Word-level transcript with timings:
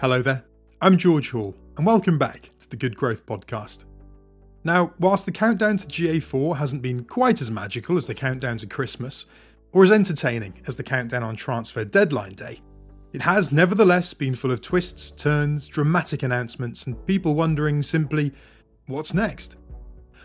Hello 0.00 0.22
there, 0.22 0.44
I'm 0.80 0.96
George 0.96 1.32
Hall, 1.32 1.56
and 1.76 1.84
welcome 1.84 2.18
back 2.18 2.50
to 2.60 2.70
the 2.70 2.76
Good 2.76 2.96
Growth 2.96 3.26
Podcast. 3.26 3.84
Now, 4.62 4.92
whilst 5.00 5.26
the 5.26 5.32
countdown 5.32 5.76
to 5.76 5.88
GA4 5.88 6.56
hasn't 6.56 6.82
been 6.82 7.02
quite 7.02 7.40
as 7.40 7.50
magical 7.50 7.96
as 7.96 8.06
the 8.06 8.14
countdown 8.14 8.58
to 8.58 8.68
Christmas, 8.68 9.26
or 9.72 9.82
as 9.82 9.90
entertaining 9.90 10.62
as 10.68 10.76
the 10.76 10.84
countdown 10.84 11.24
on 11.24 11.34
transfer 11.34 11.84
deadline 11.84 12.34
day, 12.34 12.60
it 13.12 13.22
has 13.22 13.50
nevertheless 13.50 14.14
been 14.14 14.36
full 14.36 14.52
of 14.52 14.60
twists, 14.60 15.10
turns, 15.10 15.66
dramatic 15.66 16.22
announcements, 16.22 16.86
and 16.86 17.04
people 17.04 17.34
wondering 17.34 17.82
simply, 17.82 18.32
what's 18.86 19.14
next? 19.14 19.56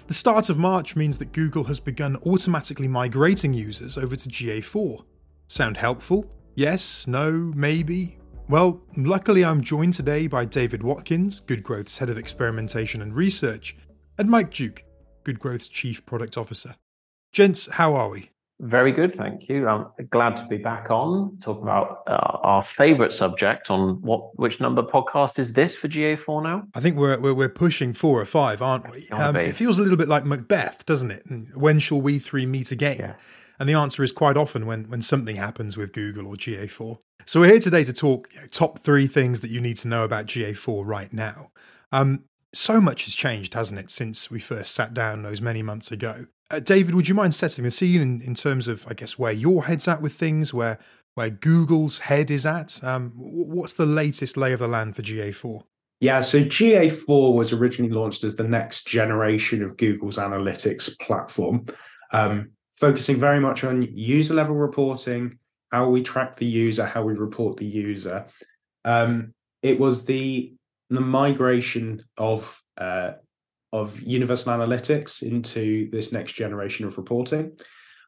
The 0.06 0.14
start 0.14 0.52
of 0.52 0.60
March 0.60 0.96
means 0.96 1.18
that 1.18 1.32
Google 1.32 1.64
has 1.64 1.80
begun 1.80 2.18
automatically 2.28 2.88
migrating 2.88 3.56
users 3.56 3.98
over 3.98 4.16
to 4.16 4.30
GA4. 4.30 5.04
Sound 5.48 5.78
helpful? 5.78 6.30
Yes, 6.54 7.08
no, 7.08 7.32
maybe, 7.56 8.20
well, 8.50 8.82
luckily 8.98 9.46
I'm 9.46 9.62
joined 9.62 9.94
today 9.94 10.28
by 10.28 10.46
David 10.46 10.84
Watkins, 10.84 11.40
Good 11.40 11.64
Growth's 11.64 11.98
Head 11.98 12.10
of 12.10 12.18
Experimentation 12.18 13.02
and 13.02 13.16
Research, 13.16 13.76
and 14.18 14.30
Mike 14.30 14.52
Duke, 14.52 14.84
Good 15.24 15.40
Growth's 15.40 15.68
Chief 15.68 16.06
Product 16.06 16.38
Officer. 16.38 16.76
Gents, 17.32 17.68
how 17.72 17.96
are 17.96 18.10
we? 18.10 18.32
Very 18.60 18.92
good, 18.92 19.14
thank 19.16 19.50
you. 19.50 19.68
I'm 19.68 19.88
glad 20.10 20.38
to 20.38 20.46
be 20.46 20.58
back 20.58 20.90
on 20.90 21.38
talk 21.42 21.62
about 21.62 22.04
uh, 22.08 22.38
our 22.44 22.64
favourite 22.64 23.12
subject 23.12 23.70
on 23.70 24.02
what 24.02 24.38
which 24.40 24.60
number 24.62 24.84
podcast 24.84 25.40
is 25.40 25.54
this 25.54 25.76
for 25.76 25.88
GA4 25.88 26.44
now? 26.44 26.68
I 26.76 26.80
think 26.80 26.96
we're 26.96 27.20
we're, 27.20 27.34
we're 27.34 27.50
pushing 27.50 27.94
four 27.94 28.22
or 28.22 28.26
five, 28.26 28.62
aren't 28.62 28.90
we? 28.92 29.10
Um, 29.10 29.36
it 29.36 29.56
feels 29.56 29.80
a 29.80 29.82
little 29.82 29.98
bit 29.98 30.08
like 30.08 30.24
Macbeth, 30.24 30.86
doesn't 30.86 31.12
it? 31.12 31.24
When 31.56 31.80
shall 31.80 32.00
we 32.00 32.20
three 32.20 32.46
meet 32.46 32.72
again? 32.72 32.98
Yes. 33.00 33.42
And 33.64 33.70
the 33.70 33.76
answer 33.76 34.04
is 34.04 34.12
quite 34.12 34.36
often 34.36 34.66
when 34.66 34.90
when 34.90 35.02
something 35.02 35.38
happens 35.38 35.78
with 35.78 35.94
Google 35.94 36.28
or 36.28 36.36
GA4. 36.36 36.98
So 37.26 37.40
we're 37.40 37.48
here 37.48 37.60
today 37.62 37.86
to 37.86 37.94
talk 37.94 38.28
you 38.34 38.42
know, 38.42 38.48
top 38.48 38.80
three 38.80 39.08
things 39.08 39.40
that 39.40 39.52
you 39.52 39.62
need 39.62 39.78
to 39.78 39.88
know 39.88 40.04
about 40.04 40.26
GA4 40.26 40.86
right 40.86 41.14
now. 41.14 41.50
Um, 41.94 42.26
so 42.54 42.82
much 42.82 43.06
has 43.06 43.16
changed, 43.16 43.54
hasn't 43.54 43.80
it, 43.80 43.90
since 43.90 44.30
we 44.30 44.42
first 44.42 44.76
sat 44.76 44.94
down 44.94 45.24
those 45.24 45.42
many 45.42 45.62
months 45.62 45.94
ago? 45.94 46.26
Uh, 46.52 46.60
David, 46.60 46.94
would 46.94 47.08
you 47.08 47.16
mind 47.16 47.36
setting 47.36 47.64
the 47.64 47.72
scene 47.72 48.02
in, 48.02 48.22
in 48.24 48.36
terms 48.36 48.68
of, 48.68 48.86
I 48.90 48.96
guess, 48.96 49.18
where 49.18 49.32
your 49.32 49.64
head's 49.64 49.88
at 49.88 50.02
with 50.02 50.14
things, 50.14 50.54
where 50.54 50.78
where 51.14 51.30
Google's 51.30 52.00
head 52.00 52.30
is 52.30 52.46
at? 52.46 52.84
Um, 52.84 53.14
what's 53.16 53.76
the 53.76 53.86
latest 53.86 54.36
lay 54.36 54.52
of 54.52 54.60
the 54.60 54.68
land 54.68 54.98
for 54.98 55.04
GA4? 55.04 55.64
Yeah, 56.02 56.20
so 56.20 56.44
GA4 56.44 57.34
was 57.34 57.54
originally 57.54 57.94
launched 57.94 58.26
as 58.26 58.36
the 58.36 58.44
next 58.44 58.88
generation 58.88 59.64
of 59.64 59.78
Google's 59.78 60.18
analytics 60.18 61.00
platform, 61.00 61.66
um, 62.12 62.50
focusing 62.76 63.20
very 63.20 63.40
much 63.40 63.64
on 63.64 63.82
user 63.82 64.34
level 64.34 64.56
reporting, 64.56 65.38
how 65.72 65.90
we 65.90 66.02
track 66.02 66.36
the 66.36 66.46
user, 66.46 66.86
how 66.86 67.04
we 67.04 67.14
report 67.14 67.58
the 67.58 67.66
user. 67.66 68.26
Um, 68.86 69.34
it 69.62 69.80
was 69.80 70.06
the 70.06 70.54
the 70.90 71.02
migration 71.02 72.02
of 72.18 72.62
uh, 72.78 73.12
of 73.72 74.00
Universal 74.02 74.54
Analytics 74.54 75.24
into 75.24 75.90
this 75.92 76.12
next 76.12 76.34
generation 76.34 76.86
of 76.86 76.98
reporting, 76.98 77.58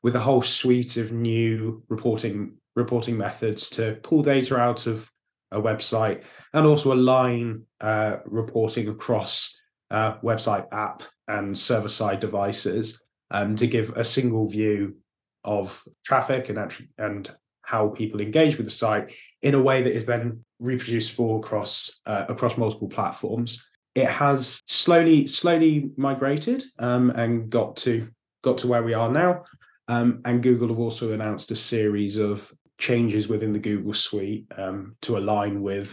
with 0.03 0.16
a 0.16 0.19
whole 0.19 0.41
suite 0.41 0.97
of 0.97 1.11
new 1.11 1.83
reporting 1.89 2.55
reporting 2.75 3.17
methods 3.17 3.69
to 3.69 3.97
pull 4.03 4.21
data 4.21 4.58
out 4.58 4.86
of 4.86 5.09
a 5.52 5.61
website 5.61 6.23
and 6.53 6.66
also 6.66 6.91
align 6.91 7.63
uh, 7.80 8.17
reporting 8.25 8.89
across 8.89 9.55
uh, 9.91 10.17
website 10.17 10.67
app 10.73 11.03
and 11.27 11.58
server 11.58 11.88
side 11.88 12.19
devices 12.19 12.99
um, 13.36 13.55
to 13.58 13.67
give 13.67 13.89
a 13.97 14.03
single 14.03 14.47
view 14.47 14.95
of 15.44 15.83
traffic 16.05 16.50
and 16.50 16.73
and 16.97 17.31
how 17.61 17.89
people 17.89 18.22
engage 18.22 18.58
with 18.58 18.66
the 18.66 18.72
site 18.72 19.11
in 19.42 19.55
a 19.55 19.61
way 19.61 19.81
that 19.81 19.94
is 19.94 20.05
then 20.05 20.45
reproducible 20.59 21.39
across 21.39 22.00
uh, 22.05 22.25
across 22.30 22.58
multiple 22.58 22.88
platforms. 22.88 23.64
It 23.94 24.08
has 24.08 24.61
slowly 24.67 25.27
slowly 25.27 25.92
migrated 25.98 26.64
um, 26.80 27.09
and 27.11 27.49
got 27.49 27.76
to 27.77 28.08
got 28.42 28.58
to 28.59 28.67
where 28.67 28.83
we 28.83 28.93
are 28.93 29.11
now. 29.11 29.43
Um, 29.88 30.21
and 30.26 30.42
Google 30.42 30.70
have 30.70 30.80
also 30.80 31.11
announced 31.11 31.52
a 31.52 31.55
series 31.55 32.17
of 32.17 32.52
changes 32.77 33.27
within 33.27 33.54
the 33.54 33.59
Google 33.59 33.93
Suite 33.93 34.45
um, 34.58 34.95
to 35.02 35.17
align 35.17 35.61
with 35.61 35.89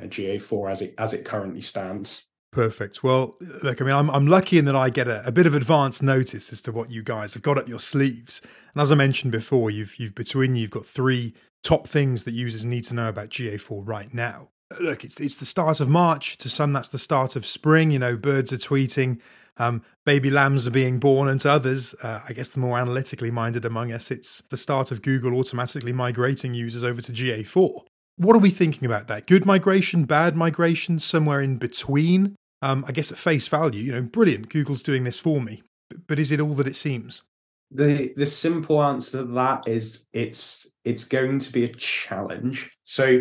uh, 0.00 0.06
GA4 0.06 0.70
as 0.70 0.80
it 0.82 0.94
as 0.96 1.12
it 1.12 1.26
currently 1.26 1.60
stands. 1.60 2.22
Perfect. 2.52 3.02
Well, 3.02 3.36
look, 3.62 3.82
I 3.82 3.84
mean, 3.84 3.94
I'm, 3.94 4.08
I'm 4.10 4.26
lucky 4.26 4.58
in 4.58 4.64
that 4.64 4.76
I 4.76 4.88
get 4.88 5.08
a, 5.08 5.26
a, 5.26 5.32
bit 5.32 5.46
of 5.46 5.54
advance 5.54 6.00
notice 6.00 6.50
as 6.52 6.62
to 6.62 6.72
what 6.72 6.90
you 6.90 7.02
guys 7.02 7.34
have 7.34 7.42
got 7.42 7.58
up 7.58 7.68
your 7.68 7.80
sleeves. 7.80 8.40
And 8.72 8.80
as 8.80 8.90
I 8.90 8.94
mentioned 8.94 9.32
before, 9.32 9.70
you've 9.70 9.96
you've 9.96 10.14
between 10.14 10.54
you, 10.54 10.62
you've 10.62 10.70
got 10.70 10.86
three 10.86 11.34
top 11.62 11.86
things 11.86 12.24
that 12.24 12.32
users 12.32 12.64
need 12.64 12.84
to 12.84 12.94
know 12.94 13.08
about 13.08 13.28
GA4 13.28 13.82
right 13.84 14.12
now. 14.14 14.48
Look, 14.80 15.04
it's 15.04 15.20
it's 15.20 15.36
the 15.36 15.44
start 15.44 15.80
of 15.80 15.88
March. 15.88 16.38
To 16.38 16.48
some, 16.48 16.72
that's 16.72 16.88
the 16.88 16.98
start 16.98 17.36
of 17.36 17.44
spring. 17.44 17.90
You 17.90 17.98
know, 17.98 18.16
birds 18.16 18.52
are 18.52 18.56
tweeting, 18.56 19.20
um, 19.58 19.82
baby 20.04 20.30
lambs 20.30 20.66
are 20.66 20.72
being 20.72 20.98
born, 20.98 21.28
and 21.28 21.40
to 21.42 21.50
others, 21.50 21.94
uh, 22.02 22.20
I 22.28 22.32
guess 22.32 22.50
the 22.50 22.60
more 22.60 22.78
analytically 22.78 23.30
minded 23.30 23.64
among 23.64 23.92
us, 23.92 24.10
it's 24.10 24.42
the 24.42 24.56
start 24.56 24.90
of 24.90 25.02
Google 25.02 25.34
automatically 25.34 25.92
migrating 25.92 26.54
users 26.54 26.84
over 26.84 27.02
to 27.02 27.12
GA4. 27.12 27.82
What 28.16 28.34
are 28.34 28.40
we 28.40 28.50
thinking 28.50 28.86
about 28.86 29.08
that? 29.08 29.26
Good 29.26 29.44
migration, 29.44 30.04
bad 30.04 30.36
migration, 30.36 30.98
somewhere 30.98 31.42
in 31.42 31.58
between? 31.58 32.34
Um, 32.62 32.84
I 32.88 32.92
guess 32.92 33.12
at 33.12 33.18
face 33.18 33.46
value, 33.46 33.82
you 33.82 33.92
know, 33.92 34.02
brilliant. 34.02 34.48
Google's 34.48 34.82
doing 34.82 35.04
this 35.04 35.20
for 35.20 35.40
me, 35.40 35.62
but 36.06 36.18
is 36.18 36.32
it 36.32 36.40
all 36.40 36.54
that 36.54 36.66
it 36.66 36.76
seems? 36.76 37.22
The 37.70 38.14
the 38.16 38.26
simple 38.26 38.82
answer 38.82 39.18
to 39.18 39.32
that 39.34 39.68
is 39.68 40.06
it's 40.12 40.66
it's 40.84 41.04
going 41.04 41.40
to 41.40 41.52
be 41.52 41.64
a 41.64 41.68
challenge. 41.68 42.70
So 42.84 43.20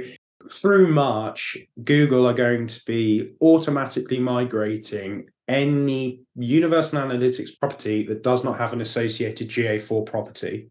through 0.51 0.93
March, 0.93 1.57
Google 1.83 2.27
are 2.27 2.33
going 2.33 2.67
to 2.67 2.81
be 2.85 3.33
automatically 3.41 4.19
migrating 4.19 5.27
any 5.47 6.21
Universal 6.35 6.99
Analytics 6.99 7.59
property 7.59 8.05
that 8.07 8.23
does 8.23 8.43
not 8.43 8.57
have 8.57 8.71
an 8.71 8.81
associated 8.81 9.49
GA4 9.49 10.05
property. 10.05 10.69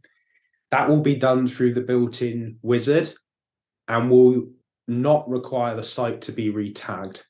That 0.71 0.89
will 0.89 1.01
be 1.01 1.17
done 1.17 1.47
through 1.47 1.75
the 1.75 1.81
built-in 1.81 2.59
wizard 2.63 3.13
and 3.89 4.11
will 4.11 4.47
not 4.89 5.29
require 5.29 5.77
the 5.77 5.83
site 5.83 6.23
to 6.23 6.33
be 6.33 6.51
retagged. 6.51 7.23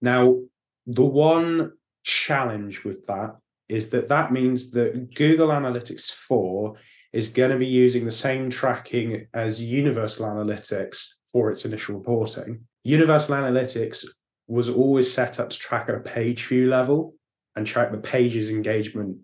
Now, 0.00 0.38
the 0.86 1.04
one 1.04 1.72
challenge 2.04 2.84
with 2.84 3.06
that 3.06 3.36
is 3.68 3.90
that 3.90 4.08
that 4.08 4.32
means 4.32 4.70
that 4.70 5.14
Google 5.14 5.48
Analytics 5.48 6.10
4 6.12 6.74
is 7.12 7.28
going 7.28 7.50
to 7.50 7.58
be 7.58 7.66
using 7.66 8.04
the 8.04 8.10
same 8.10 8.50
tracking 8.50 9.26
as 9.34 9.62
Universal 9.62 10.26
Analytics 10.26 11.06
for 11.30 11.50
its 11.50 11.64
initial 11.64 11.96
reporting. 11.96 12.60
Universal 12.84 13.36
Analytics 13.36 14.04
was 14.46 14.68
always 14.68 15.12
set 15.12 15.38
up 15.38 15.50
to 15.50 15.58
track 15.58 15.88
at 15.88 15.94
a 15.94 16.00
page 16.00 16.46
view 16.46 16.68
level 16.68 17.14
and 17.56 17.66
track 17.66 17.90
the 17.90 17.98
page's 17.98 18.50
engagement 18.50 19.18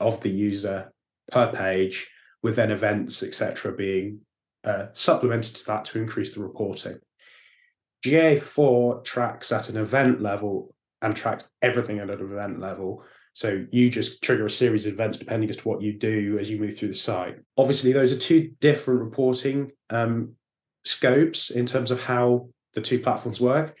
of 0.00 0.20
the 0.20 0.30
user 0.30 0.92
per 1.30 1.52
page, 1.52 2.08
with 2.42 2.56
then 2.56 2.70
events, 2.70 3.22
etc., 3.22 3.72
being 3.72 4.20
uh, 4.64 4.86
supplemented 4.92 5.56
to 5.56 5.66
that 5.66 5.84
to 5.86 5.98
increase 5.98 6.34
the 6.34 6.42
reporting. 6.42 6.98
GA4 8.04 9.04
tracks 9.04 9.50
at 9.52 9.68
an 9.68 9.76
event 9.76 10.20
level 10.20 10.74
and 11.02 11.14
tracks 11.14 11.44
everything 11.62 11.98
at 11.98 12.10
an 12.10 12.20
event 12.20 12.60
level. 12.60 13.04
So 13.32 13.64
you 13.72 13.90
just 13.90 14.22
trigger 14.22 14.46
a 14.46 14.50
series 14.50 14.86
of 14.86 14.92
events 14.92 15.18
depending 15.18 15.50
as 15.50 15.56
to 15.56 15.68
what 15.68 15.82
you 15.82 15.92
do 15.98 16.38
as 16.38 16.48
you 16.48 16.58
move 16.58 16.76
through 16.76 16.88
the 16.88 16.94
site. 16.94 17.36
Obviously, 17.56 17.92
those 17.92 18.12
are 18.12 18.18
two 18.18 18.52
different 18.60 19.00
reporting 19.00 19.72
um, 19.90 20.34
scopes 20.84 21.50
in 21.50 21.66
terms 21.66 21.90
of 21.90 22.02
how 22.02 22.48
the 22.74 22.80
two 22.80 23.00
platforms 23.00 23.40
work. 23.40 23.76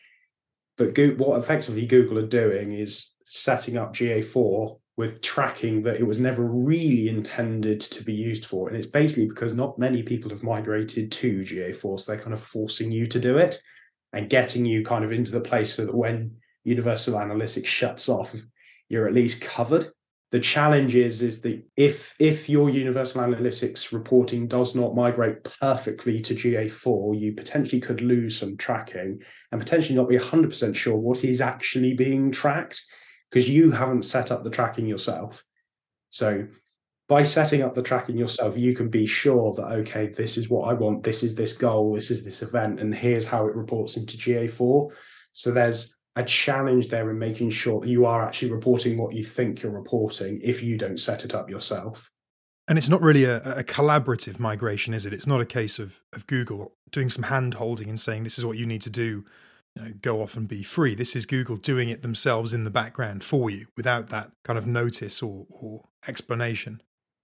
But 0.76 0.98
what 1.18 1.38
effectively 1.38 1.86
Google 1.86 2.18
are 2.18 2.26
doing 2.26 2.72
is 2.72 3.12
setting 3.24 3.76
up 3.76 3.94
GA4 3.94 4.78
with 4.96 5.20
tracking 5.22 5.82
that 5.82 5.96
it 5.96 6.06
was 6.06 6.20
never 6.20 6.44
really 6.44 7.08
intended 7.08 7.80
to 7.80 8.04
be 8.04 8.12
used 8.12 8.46
for. 8.46 8.68
And 8.68 8.76
it's 8.76 8.86
basically 8.86 9.26
because 9.26 9.52
not 9.52 9.78
many 9.78 10.02
people 10.02 10.30
have 10.30 10.42
migrated 10.42 11.10
to 11.10 11.40
GA4, 11.40 12.00
so 12.00 12.12
they're 12.12 12.20
kind 12.20 12.32
of 12.32 12.40
forcing 12.40 12.92
you 12.92 13.06
to 13.06 13.18
do 13.18 13.38
it 13.38 13.60
and 14.12 14.30
getting 14.30 14.64
you 14.64 14.84
kind 14.84 15.04
of 15.04 15.12
into 15.12 15.32
the 15.32 15.40
place 15.40 15.74
so 15.74 15.84
that 15.84 15.94
when 15.94 16.30
universal 16.62 17.14
analytics 17.14 17.66
shuts 17.66 18.08
off 18.08 18.34
you're 18.88 19.08
at 19.08 19.14
least 19.14 19.40
covered. 19.40 19.88
The 20.30 20.40
challenge 20.40 20.96
is 20.96 21.22
is 21.22 21.42
that 21.42 21.62
if 21.76 22.14
if 22.18 22.48
your 22.48 22.68
universal 22.68 23.22
analytics 23.22 23.92
reporting 23.92 24.48
does 24.48 24.74
not 24.74 24.96
migrate 24.96 25.44
perfectly 25.44 26.20
to 26.22 26.34
ga4 26.34 27.20
you 27.20 27.32
potentially 27.34 27.80
could 27.80 28.00
lose 28.00 28.38
some 28.38 28.56
tracking 28.56 29.22
and 29.52 29.60
potentially 29.60 29.94
not 29.94 30.08
be 30.08 30.18
100% 30.18 30.74
sure 30.74 30.96
what 30.96 31.22
is 31.22 31.40
actually 31.40 31.94
being 31.94 32.32
tracked 32.32 32.82
because 33.34 33.50
you 33.50 33.72
haven't 33.72 34.04
set 34.04 34.30
up 34.30 34.44
the 34.44 34.50
tracking 34.50 34.86
yourself 34.86 35.44
so 36.14 36.46
by 37.08 37.22
setting 37.22 37.62
up 37.62 37.74
the 37.74 37.82
tracking 37.82 38.16
yourself, 38.16 38.56
you 38.56 38.74
can 38.74 38.88
be 38.88 39.04
sure 39.04 39.52
that, 39.54 39.64
okay, 39.64 40.06
this 40.06 40.38
is 40.38 40.48
what 40.48 40.70
I 40.70 40.74
want, 40.74 41.02
this 41.02 41.24
is 41.24 41.34
this 41.34 41.52
goal, 41.52 41.94
this 41.94 42.10
is 42.10 42.24
this 42.24 42.40
event, 42.40 42.78
and 42.78 42.94
here's 42.94 43.26
how 43.26 43.46
it 43.46 43.54
reports 43.54 43.96
into 43.96 44.16
GA4. 44.16 44.92
So 45.32 45.50
there's 45.50 45.96
a 46.14 46.22
challenge 46.22 46.88
there 46.88 47.10
in 47.10 47.18
making 47.18 47.50
sure 47.50 47.80
that 47.80 47.88
you 47.88 48.06
are 48.06 48.24
actually 48.24 48.52
reporting 48.52 48.96
what 48.96 49.12
you 49.12 49.24
think 49.24 49.60
you're 49.60 49.72
reporting 49.72 50.40
if 50.42 50.62
you 50.62 50.78
don't 50.78 50.98
set 50.98 51.24
it 51.24 51.34
up 51.34 51.50
yourself. 51.50 52.10
And 52.68 52.78
it's 52.78 52.88
not 52.88 53.02
really 53.02 53.24
a, 53.24 53.38
a 53.42 53.64
collaborative 53.64 54.38
migration, 54.38 54.94
is 54.94 55.04
it? 55.04 55.12
It's 55.12 55.26
not 55.26 55.40
a 55.40 55.46
case 55.46 55.78
of, 55.78 56.00
of 56.14 56.26
Google 56.26 56.76
doing 56.92 57.10
some 57.10 57.24
hand 57.24 57.54
holding 57.54 57.88
and 57.88 57.98
saying, 57.98 58.22
this 58.22 58.38
is 58.38 58.46
what 58.46 58.56
you 58.56 58.66
need 58.66 58.82
to 58.82 58.90
do 58.90 59.24
know, 59.76 59.92
go 60.00 60.22
off 60.22 60.36
and 60.36 60.48
be 60.48 60.62
free. 60.62 60.94
This 60.94 61.16
is 61.16 61.26
Google 61.26 61.56
doing 61.56 61.88
it 61.88 62.02
themselves 62.02 62.54
in 62.54 62.64
the 62.64 62.70
background 62.70 63.24
for 63.24 63.50
you 63.50 63.66
without 63.76 64.08
that 64.08 64.30
kind 64.44 64.58
of 64.58 64.66
notice 64.66 65.22
or, 65.22 65.46
or 65.50 65.88
explanation. 66.08 66.80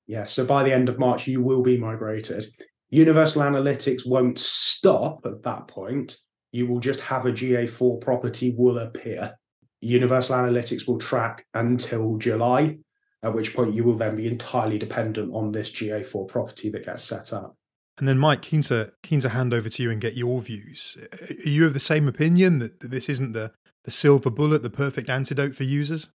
Yeah, 0.06 0.24
so 0.24 0.44
by 0.44 0.64
the 0.64 0.72
end 0.72 0.88
of 0.88 0.98
March, 0.98 1.26
you 1.26 1.40
will 1.40 1.62
be 1.62 1.78
migrated. 1.78 2.44
Universal 2.90 3.42
Analytics 3.42 4.04
won't 4.04 4.38
stop 4.38 5.20
at 5.24 5.42
that 5.44 5.68
point. 5.68 6.16
You 6.50 6.66
will 6.66 6.80
just 6.80 7.00
have 7.02 7.26
a 7.26 7.32
GA4 7.32 8.00
property 8.00 8.52
will 8.56 8.78
appear. 8.78 9.34
Universal 9.80 10.36
Analytics 10.36 10.88
will 10.88 10.98
track 10.98 11.46
until 11.54 12.16
July, 12.16 12.78
at 13.22 13.32
which 13.32 13.54
point 13.54 13.74
you 13.74 13.84
will 13.84 13.96
then 13.96 14.16
be 14.16 14.26
entirely 14.26 14.78
dependent 14.78 15.32
on 15.32 15.52
this 15.52 15.70
GA4 15.70 16.26
property 16.26 16.70
that 16.70 16.84
gets 16.84 17.04
set 17.04 17.32
up. 17.32 17.56
And 18.00 18.08
then, 18.08 18.18
Mike, 18.18 18.40
keen 18.42 18.62
to 18.62 18.92
keen 19.02 19.20
to 19.20 19.28
hand 19.28 19.52
over 19.52 19.68
to 19.68 19.82
you 19.82 19.90
and 19.90 20.00
get 20.00 20.16
your 20.16 20.40
views. 20.40 20.96
Are 21.12 21.48
you 21.48 21.66
of 21.66 21.74
the 21.74 21.80
same 21.80 22.08
opinion 22.08 22.58
that 22.58 22.80
this 22.80 23.08
isn't 23.10 23.34
the 23.34 23.52
the 23.84 23.90
silver 23.90 24.30
bullet, 24.30 24.62
the 24.62 24.70
perfect 24.70 25.08
antidote 25.10 25.54
for 25.54 25.64
users? 25.64 26.08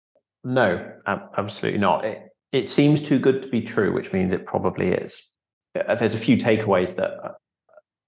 No, 0.44 0.94
absolutely 1.06 1.80
not. 1.80 2.04
It, 2.04 2.30
it 2.52 2.68
seems 2.68 3.02
too 3.02 3.20
good 3.20 3.42
to 3.44 3.50
be 3.50 3.62
true, 3.62 3.94
which 3.94 4.14
means 4.14 4.34
it 4.34 4.46
probably 4.46 4.90
is. 4.90 5.22
Uh, 5.76 5.96
there's 5.96 6.14
a 6.14 6.20
few 6.20 6.38
takeaways 6.38 6.96
that 6.96 7.12
uh, 7.24 7.32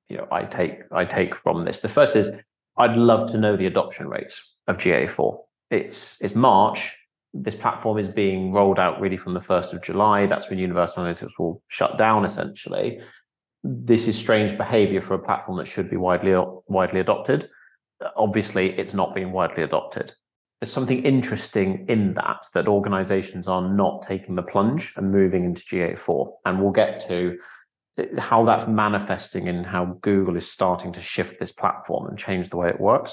you 0.10 0.18
know 0.18 0.28
I 0.32 0.44
take 0.44 0.80
I 0.92 1.06
take 1.06 1.36
from 1.36 1.64
this. 1.64 1.80
The 1.80 1.90
first 1.90 2.16
is 2.16 2.32
I'd 2.78 2.98
love 2.98 3.32
to 3.32 3.38
know 3.38 3.56
the 3.56 3.68
adoption 3.68 4.08
rates 4.08 4.56
of 4.68 4.78
GA4. 4.78 5.38
It's 5.70 6.18
it's 6.20 6.34
March. 6.34 6.94
This 7.32 7.56
platform 7.56 8.00
is 8.00 8.08
being 8.08 8.52
rolled 8.52 8.80
out 8.80 9.00
really 9.00 9.18
from 9.18 9.36
the 9.36 9.42
first 9.42 9.72
of 9.72 9.84
July. 9.84 10.26
That's 10.26 10.50
when 10.50 10.58
Universal 10.58 11.04
Analytics 11.04 11.38
will 11.38 11.62
shut 11.68 12.00
down 12.00 12.26
essentially 12.26 13.02
this 13.68 14.08
is 14.08 14.18
strange 14.18 14.58
behavior 14.58 15.02
for 15.02 15.16
a 15.16 15.20
platform 15.20 15.58
that 15.58 15.68
should 15.68 15.90
be 15.90 15.98
widely 15.98 16.34
widely 16.68 17.02
adopted. 17.02 17.50
Obviously, 18.16 18.78
it's 18.80 18.94
not 18.94 19.14
being 19.14 19.32
widely 19.32 19.64
adopted. 19.64 20.14
There's 20.62 20.72
something 20.72 21.04
interesting 21.04 21.86
in 21.90 22.14
that 22.14 22.46
that 22.54 22.68
organizations 22.68 23.48
are 23.48 23.62
not 23.62 24.04
taking 24.08 24.36
the 24.36 24.42
plunge 24.42 24.94
and 24.96 25.12
moving 25.12 25.44
into 25.44 25.62
GA4. 25.62 26.32
And 26.46 26.62
we'll 26.62 26.72
get 26.72 27.06
to 27.08 27.38
how 28.18 28.46
that's 28.46 28.68
manifesting 28.68 29.48
in 29.48 29.64
how 29.64 29.98
Google 30.02 30.38
is 30.38 30.50
starting 30.50 30.94
to 30.94 31.02
shift 31.02 31.40
this 31.40 31.52
platform 31.52 32.08
and 32.08 32.18
change 32.18 32.50
the 32.50 32.58
way 32.58 32.70
it 32.70 32.80
works. 32.80 33.12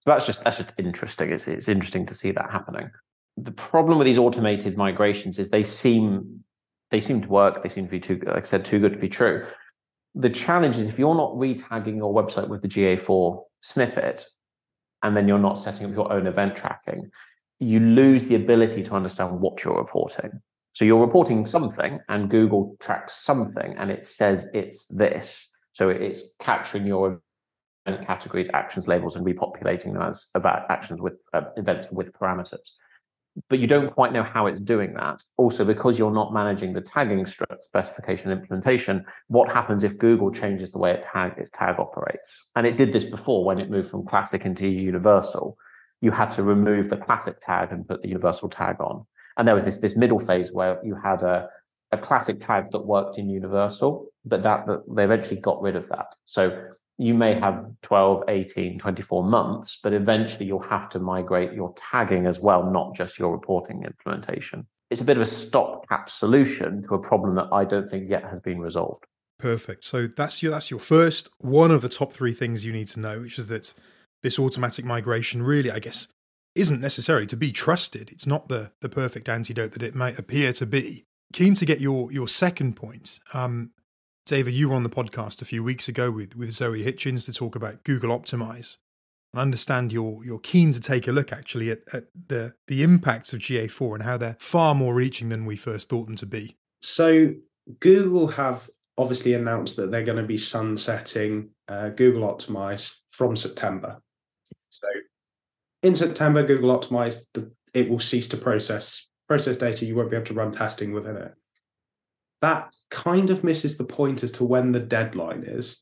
So 0.00 0.10
that's 0.10 0.26
just 0.26 0.42
that's 0.42 0.56
just 0.56 0.72
interesting. 0.78 1.30
It's 1.30 1.46
it's 1.46 1.68
interesting 1.68 2.06
to 2.06 2.14
see 2.14 2.32
that 2.32 2.50
happening. 2.50 2.90
The 3.36 3.52
problem 3.52 3.98
with 3.98 4.06
these 4.06 4.18
automated 4.18 4.76
migrations 4.76 5.38
is 5.38 5.50
they 5.50 5.64
seem 5.64 6.44
they 6.90 7.00
seem 7.00 7.22
to 7.22 7.28
work. 7.28 7.62
They 7.62 7.68
seem 7.68 7.84
to 7.84 7.90
be 7.90 8.00
too, 8.00 8.20
like 8.26 8.42
I 8.42 8.46
said, 8.46 8.64
too 8.64 8.80
good 8.80 8.94
to 8.94 8.98
be 8.98 9.08
true. 9.08 9.46
The 10.14 10.30
challenge 10.30 10.76
is 10.76 10.86
if 10.86 10.98
you're 10.98 11.14
not 11.14 11.32
retagging 11.34 11.96
your 11.96 12.12
website 12.12 12.48
with 12.48 12.62
the 12.62 12.68
GA4 12.68 13.42
snippet, 13.60 14.26
and 15.02 15.16
then 15.16 15.28
you're 15.28 15.38
not 15.38 15.58
setting 15.58 15.86
up 15.86 15.92
your 15.92 16.12
own 16.12 16.26
event 16.26 16.56
tracking, 16.56 17.10
you 17.58 17.80
lose 17.80 18.26
the 18.26 18.34
ability 18.34 18.82
to 18.82 18.94
understand 18.94 19.40
what 19.40 19.62
you're 19.64 19.76
reporting. 19.76 20.30
So 20.72 20.84
you're 20.84 21.00
reporting 21.00 21.46
something, 21.46 22.00
and 22.08 22.30
Google 22.30 22.76
tracks 22.80 23.14
something, 23.16 23.74
and 23.78 23.90
it 23.90 24.04
says 24.04 24.50
it's 24.54 24.86
this. 24.86 25.48
So 25.72 25.88
it's 25.88 26.34
capturing 26.40 26.86
your 26.86 27.20
event 27.86 28.06
categories, 28.06 28.48
actions, 28.52 28.88
labels, 28.88 29.16
and 29.16 29.24
repopulating 29.24 29.94
them 29.94 30.02
as 30.02 30.28
about 30.34 30.70
actions 30.70 31.00
with 31.00 31.14
uh, 31.32 31.42
events 31.56 31.88
with 31.90 32.12
parameters 32.12 32.58
but 33.48 33.58
you 33.58 33.66
don't 33.66 33.92
quite 33.92 34.12
know 34.12 34.22
how 34.22 34.46
it's 34.46 34.60
doing 34.60 34.94
that. 34.94 35.22
Also, 35.36 35.64
because 35.64 35.98
you're 35.98 36.12
not 36.12 36.32
managing 36.32 36.72
the 36.72 36.80
tagging 36.80 37.26
specification 37.26 38.30
implementation, 38.30 39.04
what 39.28 39.50
happens 39.50 39.84
if 39.84 39.98
Google 39.98 40.30
changes 40.30 40.70
the 40.70 40.78
way 40.78 40.92
it 40.92 41.02
tag 41.02 41.34
its 41.36 41.50
tag 41.50 41.78
operates? 41.78 42.38
And 42.56 42.66
it 42.66 42.76
did 42.76 42.92
this 42.92 43.04
before 43.04 43.44
when 43.44 43.58
it 43.58 43.70
moved 43.70 43.90
from 43.90 44.06
classic 44.06 44.44
into 44.44 44.66
universal. 44.66 45.56
You 46.00 46.10
had 46.10 46.30
to 46.32 46.42
remove 46.42 46.88
the 46.88 46.96
classic 46.96 47.40
tag 47.40 47.72
and 47.72 47.86
put 47.86 48.02
the 48.02 48.08
universal 48.08 48.48
tag 48.48 48.76
on. 48.80 49.06
And 49.36 49.46
there 49.46 49.54
was 49.54 49.64
this 49.64 49.78
this 49.78 49.96
middle 49.96 50.18
phase 50.18 50.52
where 50.52 50.80
you 50.84 50.96
had 51.02 51.22
a 51.22 51.48
a 51.92 51.98
classic 51.98 52.40
tag 52.40 52.70
that 52.70 52.86
worked 52.86 53.18
in 53.18 53.28
universal, 53.28 54.06
but 54.24 54.42
that, 54.42 54.66
that 54.66 54.82
they 54.94 55.04
eventually 55.04 55.40
got 55.40 55.60
rid 55.60 55.76
of 55.76 55.88
that. 55.88 56.06
So 56.26 56.68
you 57.00 57.14
may 57.14 57.32
have 57.32 57.66
12, 57.80 58.24
18, 58.28 58.78
24 58.78 59.24
months, 59.24 59.78
but 59.82 59.94
eventually 59.94 60.44
you'll 60.44 60.60
have 60.60 60.90
to 60.90 60.98
migrate 60.98 61.54
your 61.54 61.72
tagging 61.74 62.26
as 62.26 62.40
well, 62.40 62.70
not 62.70 62.94
just 62.94 63.18
your 63.18 63.32
reporting 63.32 63.82
implementation. 63.84 64.66
It's 64.90 65.00
a 65.00 65.04
bit 65.04 65.16
of 65.16 65.22
a 65.22 65.26
stopgap 65.26 66.10
solution 66.10 66.82
to 66.82 66.94
a 66.94 66.98
problem 66.98 67.36
that 67.36 67.48
I 67.52 67.64
don't 67.64 67.88
think 67.88 68.10
yet 68.10 68.24
has 68.24 68.40
been 68.40 68.60
resolved. 68.60 69.06
Perfect. 69.38 69.82
So 69.82 70.08
that's 70.08 70.42
your 70.42 70.52
that's 70.52 70.70
your 70.70 70.78
first 70.78 71.30
one 71.38 71.70
of 71.70 71.80
the 71.80 71.88
top 71.88 72.12
three 72.12 72.34
things 72.34 72.66
you 72.66 72.72
need 72.72 72.88
to 72.88 73.00
know, 73.00 73.20
which 73.20 73.38
is 73.38 73.46
that 73.46 73.72
this 74.22 74.38
automatic 74.38 74.84
migration 74.84 75.42
really, 75.42 75.70
I 75.70 75.78
guess, 75.78 76.06
isn't 76.54 76.82
necessarily 76.82 77.26
to 77.28 77.36
be 77.36 77.50
trusted. 77.50 78.12
It's 78.12 78.26
not 78.26 78.48
the 78.48 78.72
the 78.82 78.90
perfect 78.90 79.26
antidote 79.30 79.72
that 79.72 79.82
it 79.82 79.94
might 79.94 80.18
appear 80.18 80.52
to 80.52 80.66
be. 80.66 81.06
Keen 81.32 81.54
to 81.54 81.64
get 81.64 81.80
your 81.80 82.12
your 82.12 82.28
second 82.28 82.76
point. 82.76 83.20
Um, 83.32 83.70
David, 84.30 84.54
you 84.54 84.68
were 84.68 84.76
on 84.76 84.84
the 84.84 84.88
podcast 84.88 85.42
a 85.42 85.44
few 85.44 85.64
weeks 85.64 85.88
ago 85.88 86.08
with, 86.08 86.36
with 86.36 86.52
Zoe 86.52 86.84
Hitchens 86.84 87.24
to 87.24 87.32
talk 87.32 87.56
about 87.56 87.82
Google 87.82 88.16
Optimize. 88.16 88.76
I 89.34 89.40
understand 89.40 89.92
you're 89.92 90.24
you're 90.24 90.38
keen 90.38 90.70
to 90.70 90.78
take 90.78 91.08
a 91.08 91.12
look 91.12 91.32
actually 91.32 91.68
at, 91.68 91.80
at 91.92 92.04
the 92.28 92.54
the 92.68 92.84
impacts 92.84 93.32
of 93.32 93.40
GA4 93.40 93.94
and 93.94 94.02
how 94.04 94.16
they're 94.16 94.36
far 94.38 94.76
more 94.76 94.94
reaching 94.94 95.30
than 95.30 95.46
we 95.46 95.56
first 95.56 95.88
thought 95.88 96.06
them 96.06 96.14
to 96.14 96.26
be. 96.26 96.56
So 96.80 97.32
Google 97.80 98.28
have 98.28 98.70
obviously 98.96 99.34
announced 99.34 99.74
that 99.78 99.90
they're 99.90 100.04
going 100.04 100.18
to 100.18 100.22
be 100.22 100.36
sunsetting 100.36 101.48
uh, 101.66 101.88
Google 101.88 102.22
Optimize 102.22 102.94
from 103.10 103.34
September. 103.34 104.00
So 104.68 104.86
in 105.82 105.96
September, 105.96 106.44
Google 106.44 106.78
Optimize 106.78 107.22
it 107.74 107.90
will 107.90 107.98
cease 107.98 108.28
to 108.28 108.36
process 108.36 109.08
process 109.26 109.56
data. 109.56 109.86
You 109.86 109.96
won't 109.96 110.08
be 110.08 110.16
able 110.16 110.26
to 110.26 110.34
run 110.34 110.52
testing 110.52 110.92
within 110.92 111.16
it 111.16 111.34
that 112.40 112.74
kind 112.90 113.30
of 113.30 113.44
misses 113.44 113.76
the 113.76 113.84
point 113.84 114.22
as 114.22 114.32
to 114.32 114.44
when 114.44 114.72
the 114.72 114.80
deadline 114.80 115.44
is. 115.46 115.76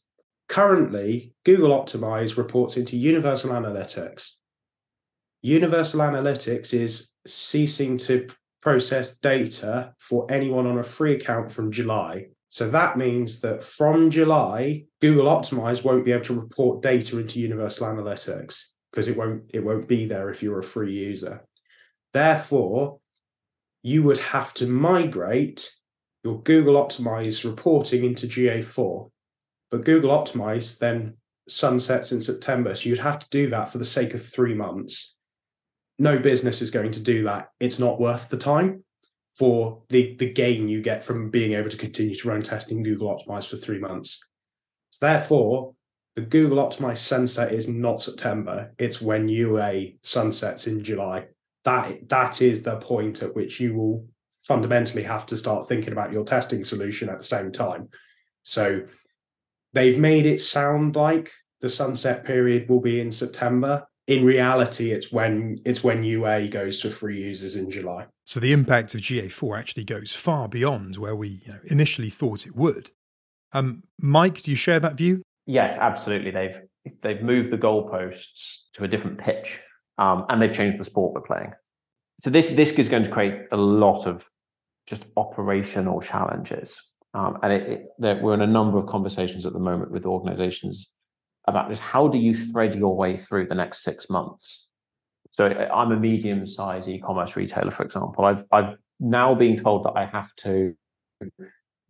Currently, 0.49 1.35
Google 1.45 1.71
Optimize 1.71 2.37
reports 2.37 2.77
into 2.77 2.97
Universal 2.97 3.51
Analytics. 3.51 4.31
Universal 5.43 6.01
Analytics 6.01 6.73
is 6.73 7.11
ceasing 7.27 7.97
to 7.99 8.29
process 8.61 9.19
data 9.19 9.95
for 9.99 10.31
anyone 10.31 10.67
on 10.67 10.79
a 10.79 10.85
free 10.85 11.15
account 11.15 11.53
from 11.53 11.71
July. 11.71 12.27
So 12.51 12.69
that 12.71 12.97
means 12.97 13.41
that 13.41 13.63
from 13.63 14.11
July, 14.11 14.85
Google 15.01 15.27
Optimize 15.27 15.85
won't 15.85 16.05
be 16.05 16.13
able 16.13 16.25
to 16.25 16.41
report 16.41 16.83
data 16.83 17.19
into 17.19 17.41
Universal 17.41 17.89
Analytics 17.89 18.63
because 18.91 19.07
it 19.07 19.17
won't 19.17 19.43
it 19.53 19.63
won't 19.63 19.87
be 19.87 20.07
there 20.07 20.31
if 20.31 20.43
you're 20.43 20.59
a 20.59 20.65
free 20.65 20.93
user. 20.95 21.45
Therefore, 22.13 23.01
you 23.83 24.03
would 24.03 24.19
have 24.19 24.55
to 24.55 24.67
migrate 24.67 25.71
your 26.29 26.43
Google 26.43 26.75
Optimize 26.75 27.45
reporting 27.45 28.05
into 28.05 28.27
GA4. 28.27 29.11
But 29.71 29.85
Google 29.85 30.11
Optimize 30.11 30.79
then 30.79 31.15
sunsets 31.49 32.13
in 32.13 32.21
September. 32.21 32.75
So 32.75 32.89
you'd 32.89 32.99
have 32.99 33.19
to 33.19 33.27
do 33.31 33.49
that 33.51 33.71
for 33.71 33.79
the 33.79 33.85
sake 33.85 34.15
of 34.15 34.25
three 34.25 34.55
months. 34.55 35.15
No 35.99 36.19
business 36.19 36.61
is 36.61 36.71
going 36.71 36.93
to 36.93 37.01
do 37.01 37.25
that. 37.25 37.49
It's 37.61 37.79
not 37.79 38.01
worth 38.01 38.29
the 38.29 38.37
time 38.37 38.85
for 39.37 39.83
the, 39.89 40.17
the 40.17 40.31
gain 40.31 40.69
you 40.69 40.83
get 40.83 41.03
from 41.03 41.31
being 41.31 41.53
able 41.53 41.71
to 41.71 41.77
continue 41.77 42.15
to 42.15 42.29
run 42.29 42.43
testing 42.43 42.83
Google 42.83 43.17
Optimize 43.17 43.47
for 43.47 43.57
three 43.57 43.79
months. 43.79 44.19
So 44.91 45.07
therefore, 45.07 45.75
the 46.15 46.23
Google 46.23 46.59
Optimize 46.59 46.99
sunset 46.99 47.53
is 47.53 47.69
not 47.69 48.03
September. 48.03 48.73
It's 48.79 49.01
when 49.01 49.29
UA 49.29 49.93
sunsets 50.03 50.67
in 50.67 50.85
July. 50.85 51.27
That 51.65 52.09
that 52.09 52.43
is 52.43 52.63
the 52.63 52.77
point 52.77 53.23
at 53.23 53.35
which 53.35 53.61
you 53.61 53.75
will 53.75 54.07
fundamentally 54.49 55.03
have 55.03 55.27
to 55.27 55.37
start 55.37 55.69
thinking 55.69 55.93
about 55.93 56.11
your 56.11 56.25
testing 56.25 56.65
solution 56.65 57.11
at 57.11 57.19
the 57.19 57.25
same 57.25 57.53
time. 57.53 57.89
So 58.43 58.81
they've 59.75 59.99
made 59.99 60.25
it 60.25 60.41
sound 60.41 60.97
like 60.97 61.31
the 61.61 61.69
sunset 61.69 62.25
period 62.25 62.69
will 62.69 62.81
be 62.81 62.99
in 63.01 63.13
September. 63.13 63.87
In 64.07 64.25
reality, 64.25 64.91
it's 64.91 65.13
when 65.13 65.59
it's 65.67 65.85
when 65.85 66.03
UA 66.03 66.49
goes 66.49 66.81
to 66.81 66.91
free 66.91 67.21
users 67.21 67.57
in 67.57 67.71
July. 67.71 68.07
So 68.25 68.41
the 68.41 68.55
impact 68.55 68.95
of 68.95 69.03
GA4 69.03 69.59
actually 69.59 69.85
goes 69.85 70.15
far 70.15 70.49
beyond 70.49 70.97
where 70.97 71.15
we 71.15 71.43
you 71.45 71.53
know, 71.53 71.59
initially 71.67 72.09
thought 72.09 72.47
it 72.47 72.57
would. 72.57 72.91
Um, 73.53 73.83
Mike, 74.01 74.41
do 74.43 74.51
you 74.51 74.57
share 74.57 74.81
that 74.81 74.97
view? 74.97 75.23
Yes, 75.47 75.77
absolutely. 75.77 76.31
They've 76.31 76.57
they've 77.03 77.23
moved 77.23 77.51
the 77.51 77.59
goalposts 77.59 78.63
to 78.75 78.85
a 78.85 78.89
different 78.89 79.19
pitch, 79.19 79.61
um, 79.99 80.25
and 80.31 80.41
they've 80.41 80.53
changed 80.55 80.79
the 80.79 80.85
sport 80.87 81.15
we're 81.15 81.21
playing. 81.21 81.53
So 82.19 82.31
this 82.31 82.49
this 82.49 82.73
is 82.73 82.89
going 82.89 83.05
to 83.05 83.11
create 83.11 83.41
a 83.53 83.59
lot 83.59 84.07
of 84.07 84.27
just 84.89 85.05
operational 85.17 86.01
challenges. 86.01 86.81
Um, 87.15 87.39
and 87.43 87.53
it, 87.53 87.89
it, 88.09 88.23
we're 88.23 88.35
in 88.35 88.43
a 88.43 88.47
number 88.47 88.79
of 88.79 88.87
conversations 88.87 89.47
at 89.47 89.53
the 89.53 89.59
moment 89.71 89.91
with 89.91 90.05
organizations 90.07 90.91
about 91.47 91.71
just 91.71 91.83
how 91.83 92.09
do 92.09 92.19
you 92.19 92.35
thread 92.35 92.75
your 92.75 92.95
way 92.97 93.17
through 93.17 93.47
the 93.47 93.55
next 93.55 93.83
six 93.83 94.11
months. 94.11 94.67
So 95.31 95.47
I'm 95.47 95.93
a 95.93 95.99
medium-sized 95.99 96.89
e-commerce 96.89 97.37
retailer, 97.37 97.71
for 97.71 97.85
example. 97.85 98.25
I've 98.25 98.45
I've 98.51 98.77
now 98.99 99.35
been 99.35 99.57
told 99.57 99.85
that 99.85 99.95
I 100.03 100.05
have 100.07 100.35
to 100.37 100.75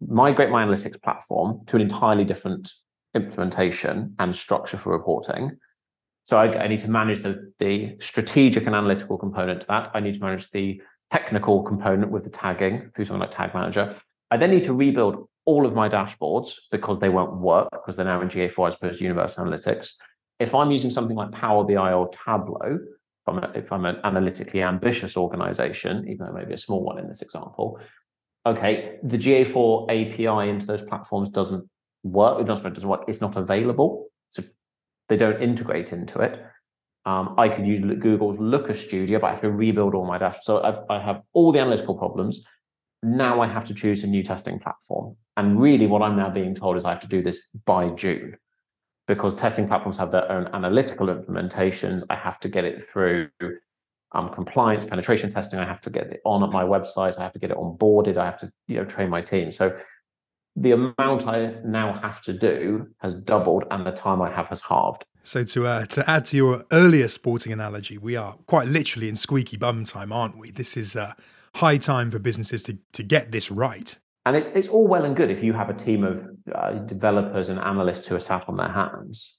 migrate 0.01 0.51
my 0.51 0.65
analytics 0.65 1.01
platform 1.03 1.61
to 1.67 1.77
an 1.77 1.83
entirely 1.83 2.25
different 2.25 2.71
implementation 3.15 4.15
and 4.19 4.35
structure 4.35 4.77
for 4.77 4.93
reporting, 4.93 5.45
So 6.29 6.37
I, 6.37 6.65
I 6.65 6.69
need 6.69 6.81
to 6.81 6.91
manage 6.91 7.23
the, 7.23 7.55
the 7.59 7.97
strategic 8.01 8.67
and 8.67 8.75
analytical 8.75 9.17
component 9.17 9.63
to 9.63 9.67
that. 9.69 9.91
I 9.95 10.01
need 10.01 10.13
to 10.13 10.21
manage 10.21 10.51
the 10.51 10.79
technical 11.13 11.63
component 11.63 12.11
with 12.11 12.25
the 12.25 12.31
tagging 12.31 12.91
through 12.95 13.05
something 13.07 13.21
like 13.21 13.31
Tag 13.31 13.55
Manager. 13.55 13.95
I 14.31 14.37
then 14.37 14.51
need 14.51 14.65
to 14.65 14.75
rebuild 14.75 15.29
all 15.47 15.65
of 15.65 15.75
my 15.75 15.89
dashboards 15.89 16.55
because 16.71 17.01
they 17.01 17.09
won't 17.09 17.39
work 17.39 17.71
because 17.71 17.97
they're 17.97 18.05
now 18.05 18.21
in 18.21 18.29
GA4 18.29 18.69
as 18.69 18.75
opposed 18.75 18.99
to 18.99 19.05
Universal 19.05 19.47
Analytics. 19.47 19.93
If 20.39 20.55
I'm 20.55 20.71
using 20.71 20.91
something 20.91 21.17
like 21.17 21.33
Power 21.33 21.65
BI 21.65 21.93
or 21.93 22.11
Tableau, 22.11 22.79
if 22.79 23.27
I'm, 23.27 23.39
a, 23.39 23.53
if 23.55 23.73
I'm 23.73 23.85
an 23.87 23.97
analytically 24.05 24.63
ambitious 24.63 25.17
organization, 25.17 26.07
even 26.09 26.27
though 26.27 26.33
maybe 26.33 26.53
a 26.53 26.59
small 26.59 26.83
one 26.83 26.99
in 26.99 27.09
this 27.09 27.23
example, 27.23 27.81
okay, 28.45 28.99
the 29.03 29.17
GA4 29.17 29.85
API 29.91 30.51
into 30.51 30.67
those 30.67 30.83
platforms 30.83 31.31
doesn't 31.31 31.69
work. 32.03 32.41
It 32.41 32.45
doesn't 32.45 32.85
work. 32.85 33.05
It's 33.09 33.21
not 33.21 33.37
available. 33.37 34.09
So 34.29 34.43
they 35.09 35.17
don't 35.17 35.43
integrate 35.43 35.93
into 35.93 36.21
it. 36.21 36.45
Um, 37.09 37.35
I 37.39 37.49
could 37.49 37.67
use 37.67 37.81
Google's 38.01 38.39
Looker 38.39 38.75
Studio, 38.75 39.19
but 39.19 39.29
I 39.29 39.31
have 39.31 39.41
to 39.41 39.51
rebuild 39.51 39.95
all 39.95 40.07
my 40.07 40.19
dashboards. 40.19 40.43
So 40.43 40.63
I've, 40.63 40.81
I 40.91 41.01
have 41.01 41.23
all 41.33 41.53
the 41.53 41.59
analytical 41.59 41.97
problems. 41.97 42.45
Now 43.03 43.41
I 43.41 43.47
have 43.47 43.65
to 43.69 43.75
choose 43.75 44.05
a 44.05 44.07
new 44.07 44.23
testing 44.23 44.59
platform. 44.59 45.17
And 45.39 45.59
really, 45.59 45.87
what 45.87 46.03
I'm 46.03 46.17
now 46.17 46.29
being 46.29 46.55
told 46.55 46.77
is 46.77 46.85
I 46.85 46.91
have 46.91 47.01
to 47.01 47.09
do 47.09 47.23
this 47.23 47.49
by 47.65 47.89
June 48.03 48.37
because 49.07 49.35
testing 49.35 49.67
platforms 49.67 49.97
have 49.97 50.13
their 50.13 50.31
own 50.31 50.49
analytical 50.53 51.07
implementations. 51.07 52.03
I 52.11 52.17
have 52.17 52.39
to 52.41 52.49
get 52.51 52.67
it 52.67 52.83
through 52.83 53.31
um, 54.13 54.29
compliance, 54.35 54.85
penetration 54.85 55.31
testing. 55.31 55.59
I 55.61 55.65
have 55.65 55.81
to 55.83 55.91
get 55.91 56.09
it 56.09 56.21
on 56.27 56.43
at 56.43 56.51
my 56.51 56.65
website. 56.65 57.19
I 57.19 57.23
have 57.23 57.33
to 57.33 57.39
get 57.39 57.51
it 57.51 57.57
onboarded. 57.57 58.19
I 58.19 58.27
have 58.27 58.39
to 58.41 58.53
you 58.67 58.77
know 58.77 58.85
train 58.85 59.09
my 59.09 59.23
team. 59.23 59.51
So 59.51 59.75
the 60.57 60.73
amount 60.73 61.27
I 61.27 61.55
now 61.65 61.93
have 61.93 62.21
to 62.23 62.33
do 62.33 62.89
has 62.99 63.15
doubled, 63.15 63.65
and 63.71 63.87
the 63.87 63.93
time 63.93 64.21
I 64.21 64.31
have 64.31 64.49
has 64.49 64.61
halved. 64.61 65.05
So 65.23 65.45
to 65.45 65.67
uh, 65.67 65.87
to 65.87 66.09
add 66.11 66.25
to 66.27 66.37
your 66.37 66.65
earlier 66.73 67.09
sporting 67.09 67.53
analogy, 67.53 67.99
we 67.99 68.17
are 68.17 68.35
quite 68.47 68.67
literally 68.69 69.09
in 69.09 69.17
squeaky 69.17 69.57
bum 69.57 69.85
time, 69.85 70.13
aren't 70.13 70.39
we? 70.39 70.51
This 70.51 70.77
is 70.77 70.97
uh, 70.97 71.13
high 71.57 71.77
time 71.77 72.11
for 72.11 72.19
businesses 72.19 72.63
to 72.65 72.79
to 72.93 73.03
get 73.03 73.31
this 73.31 73.51
right. 73.51 73.99
And 74.25 74.37
it's 74.37 74.49
it's 74.57 74.69
all 74.69 74.87
well 74.87 75.05
and 75.05 75.15
good 75.15 75.31
if 75.31 75.43
you 75.43 75.53
have 75.53 75.71
a 75.71 75.75
team 75.75 76.03
of 76.03 76.29
uh, 76.55 76.73
developers 76.87 77.49
and 77.49 77.59
analysts 77.61 78.07
who 78.07 78.17
are 78.17 78.21
sat 78.21 78.49
on 78.49 78.57
their 78.57 78.71
hands, 78.71 79.37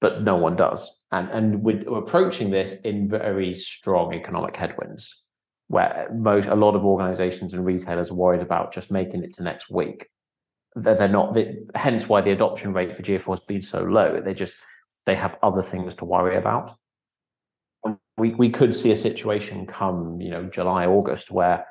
but 0.00 0.22
no 0.22 0.36
one 0.36 0.56
does. 0.56 0.90
And 1.12 1.28
and 1.30 1.62
we're, 1.62 1.80
approaching 1.96 2.50
this 2.50 2.80
in 2.80 3.08
very 3.08 3.54
strong 3.54 4.14
economic 4.14 4.56
headwinds, 4.56 5.22
where 5.68 6.08
most 6.14 6.48
a 6.48 6.54
lot 6.54 6.74
of 6.74 6.84
organisations 6.84 7.54
and 7.54 7.64
retailers 7.64 8.10
are 8.10 8.14
worried 8.14 8.42
about 8.42 8.72
just 8.72 8.90
making 8.90 9.22
it 9.22 9.34
to 9.34 9.42
next 9.42 9.70
week 9.70 10.08
they're, 10.74 10.96
they're 10.96 11.08
not. 11.08 11.34
They, 11.34 11.58
hence, 11.74 12.08
why 12.08 12.20
the 12.20 12.32
adoption 12.32 12.72
rate 12.72 12.96
for 12.96 13.02
GA4 13.02 13.26
has 13.26 13.40
been 13.40 13.62
so 13.62 13.82
low. 13.82 14.20
They 14.20 14.34
just 14.34 14.54
they 15.06 15.14
have 15.14 15.36
other 15.42 15.62
things 15.62 15.94
to 15.96 16.04
worry 16.04 16.36
about. 16.36 16.72
We 18.16 18.34
we 18.34 18.50
could 18.50 18.74
see 18.74 18.90
a 18.90 18.96
situation 18.96 19.66
come, 19.66 20.20
you 20.20 20.30
know, 20.30 20.44
July 20.44 20.86
August 20.86 21.30
where 21.30 21.66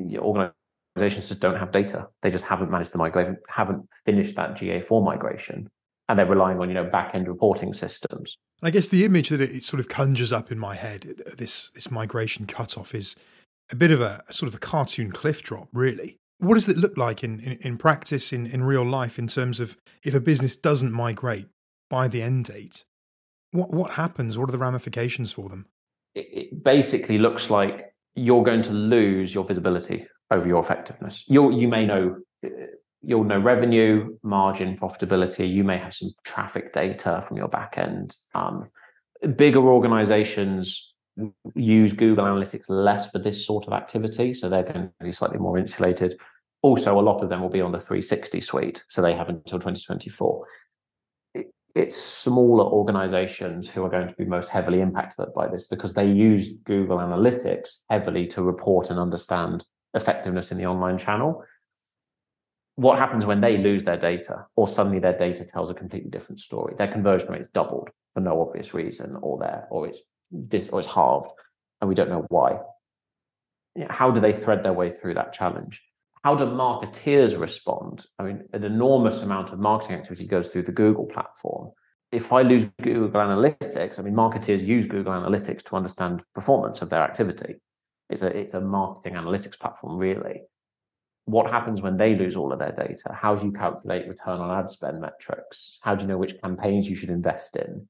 organizations 0.00 1.28
just 1.28 1.40
don't 1.40 1.58
have 1.58 1.72
data. 1.72 2.08
They 2.22 2.30
just 2.30 2.44
haven't 2.44 2.70
managed 2.70 2.92
to 2.92 2.98
migrate, 2.98 3.36
haven't 3.48 3.88
finished 4.04 4.36
that 4.36 4.54
GA4 4.54 5.04
migration, 5.04 5.70
and 6.08 6.18
they're 6.18 6.26
relying 6.26 6.58
on 6.58 6.68
you 6.68 6.74
know 6.74 6.84
back 6.84 7.14
end 7.14 7.28
reporting 7.28 7.72
systems. 7.72 8.36
I 8.62 8.70
guess 8.70 8.88
the 8.88 9.04
image 9.04 9.30
that 9.30 9.40
it 9.40 9.64
sort 9.64 9.80
of 9.80 9.88
conjures 9.88 10.32
up 10.32 10.50
in 10.52 10.58
my 10.58 10.74
head, 10.74 11.22
this 11.38 11.70
this 11.70 11.90
migration 11.90 12.46
cutoff, 12.46 12.94
is 12.94 13.16
a 13.70 13.76
bit 13.76 13.90
of 13.90 14.00
a 14.00 14.22
sort 14.30 14.48
of 14.48 14.54
a 14.54 14.58
cartoon 14.58 15.12
cliff 15.12 15.42
drop, 15.42 15.68
really. 15.72 16.18
What 16.44 16.54
does 16.54 16.68
it 16.68 16.76
look 16.76 16.96
like 16.96 17.24
in, 17.24 17.40
in, 17.40 17.52
in 17.62 17.78
practice, 17.78 18.32
in, 18.32 18.46
in 18.46 18.62
real 18.62 18.86
life, 18.88 19.18
in 19.18 19.26
terms 19.26 19.60
of 19.60 19.76
if 20.04 20.14
a 20.14 20.20
business 20.20 20.56
doesn't 20.56 20.92
migrate 20.92 21.46
by 21.90 22.08
the 22.08 22.22
end 22.22 22.44
date? 22.46 22.84
What, 23.52 23.70
what 23.70 23.92
happens? 23.92 24.36
What 24.36 24.48
are 24.48 24.52
the 24.52 24.58
ramifications 24.58 25.32
for 25.32 25.48
them? 25.48 25.66
It, 26.14 26.26
it 26.30 26.64
basically 26.64 27.18
looks 27.18 27.50
like 27.50 27.94
you're 28.14 28.44
going 28.44 28.62
to 28.62 28.72
lose 28.72 29.34
your 29.34 29.44
visibility 29.44 30.06
over 30.30 30.46
your 30.46 30.60
effectiveness. 30.60 31.24
you 31.26 31.52
you 31.52 31.68
may 31.68 31.86
know 31.86 32.16
you'll 33.02 33.24
know 33.24 33.38
revenue, 33.38 34.16
margin, 34.22 34.76
profitability. 34.76 35.52
You 35.52 35.64
may 35.64 35.78
have 35.78 35.94
some 35.94 36.10
traffic 36.24 36.72
data 36.72 37.24
from 37.26 37.36
your 37.36 37.48
back 37.48 37.74
end. 37.76 38.16
Um, 38.34 38.64
bigger 39.36 39.60
organizations 39.60 40.94
use 41.54 41.92
Google 41.92 42.24
Analytics 42.24 42.64
less 42.68 43.10
for 43.10 43.18
this 43.18 43.46
sort 43.46 43.66
of 43.66 43.72
activity, 43.72 44.34
so 44.34 44.48
they're 44.48 44.62
going 44.62 44.90
to 44.98 45.04
be 45.04 45.12
slightly 45.12 45.38
more 45.38 45.58
insulated. 45.58 46.18
Also, 46.64 46.98
a 46.98 47.02
lot 47.02 47.22
of 47.22 47.28
them 47.28 47.42
will 47.42 47.50
be 47.50 47.60
on 47.60 47.72
the 47.72 47.78
360 47.78 48.40
suite, 48.40 48.82
so 48.88 49.02
they 49.02 49.12
have 49.12 49.28
until 49.28 49.58
2024. 49.58 50.46
it's 51.74 51.94
smaller 51.94 52.64
organizations 52.64 53.68
who 53.68 53.84
are 53.84 53.90
going 53.90 54.08
to 54.08 54.14
be 54.14 54.24
most 54.24 54.48
heavily 54.48 54.80
impacted 54.80 55.26
by 55.34 55.46
this 55.46 55.64
because 55.64 55.92
they 55.92 56.10
use 56.10 56.54
Google 56.64 56.98
Analytics 56.98 57.80
heavily 57.90 58.26
to 58.28 58.42
report 58.42 58.88
and 58.88 58.98
understand 58.98 59.66
effectiveness 59.92 60.52
in 60.52 60.56
the 60.56 60.64
online 60.64 60.96
channel. 60.96 61.44
What 62.76 62.98
happens 62.98 63.26
when 63.26 63.42
they 63.42 63.58
lose 63.58 63.84
their 63.84 63.98
data, 63.98 64.46
or 64.56 64.66
suddenly 64.66 65.00
their 65.00 65.18
data 65.18 65.44
tells 65.44 65.68
a 65.68 65.74
completely 65.74 66.08
different 66.08 66.40
story? 66.40 66.76
Their 66.78 66.90
conversion 66.90 67.28
rate 67.28 67.42
is 67.42 67.48
doubled 67.48 67.90
for 68.14 68.20
no 68.20 68.40
obvious 68.40 68.72
reason, 68.72 69.18
or 69.20 69.38
their 69.38 69.66
or 69.70 69.88
it's 69.88 70.00
dis 70.48 70.70
or 70.70 70.78
it's 70.80 70.88
halved, 70.88 71.28
and 71.82 71.90
we 71.90 71.94
don't 71.94 72.08
know 72.08 72.24
why. 72.30 72.58
How 73.90 74.10
do 74.10 74.18
they 74.18 74.32
thread 74.32 74.62
their 74.62 74.72
way 74.72 74.90
through 74.90 75.14
that 75.14 75.34
challenge? 75.34 75.82
How 76.24 76.34
do 76.34 76.46
marketeers 76.46 77.38
respond? 77.38 78.06
I 78.18 78.22
mean, 78.22 78.44
an 78.54 78.64
enormous 78.64 79.20
amount 79.20 79.52
of 79.52 79.58
marketing 79.58 79.96
activity 79.96 80.26
goes 80.26 80.48
through 80.48 80.62
the 80.62 80.72
Google 80.72 81.04
platform. 81.04 81.72
If 82.10 82.32
I 82.32 82.40
lose 82.40 82.64
Google 82.80 83.20
Analytics, 83.20 83.98
I 83.98 84.02
mean, 84.02 84.14
marketeers 84.14 84.66
use 84.66 84.86
Google 84.86 85.12
Analytics 85.12 85.62
to 85.64 85.76
understand 85.76 86.22
performance 86.34 86.80
of 86.80 86.88
their 86.88 87.02
activity. 87.02 87.56
It's 88.08 88.22
a 88.22 88.28
it's 88.28 88.54
a 88.54 88.62
marketing 88.62 89.14
analytics 89.14 89.58
platform, 89.58 89.98
really. 89.98 90.44
What 91.26 91.50
happens 91.50 91.82
when 91.82 91.98
they 91.98 92.14
lose 92.14 92.36
all 92.36 92.54
of 92.54 92.58
their 92.58 92.72
data? 92.72 93.12
How 93.12 93.34
do 93.34 93.44
you 93.44 93.52
calculate 93.52 94.08
return 94.08 94.40
on 94.40 94.58
ad 94.58 94.70
spend 94.70 95.02
metrics? 95.02 95.78
How 95.82 95.94
do 95.94 96.02
you 96.02 96.08
know 96.08 96.18
which 96.18 96.40
campaigns 96.42 96.88
you 96.88 96.96
should 96.96 97.10
invest 97.10 97.56
in? 97.56 97.86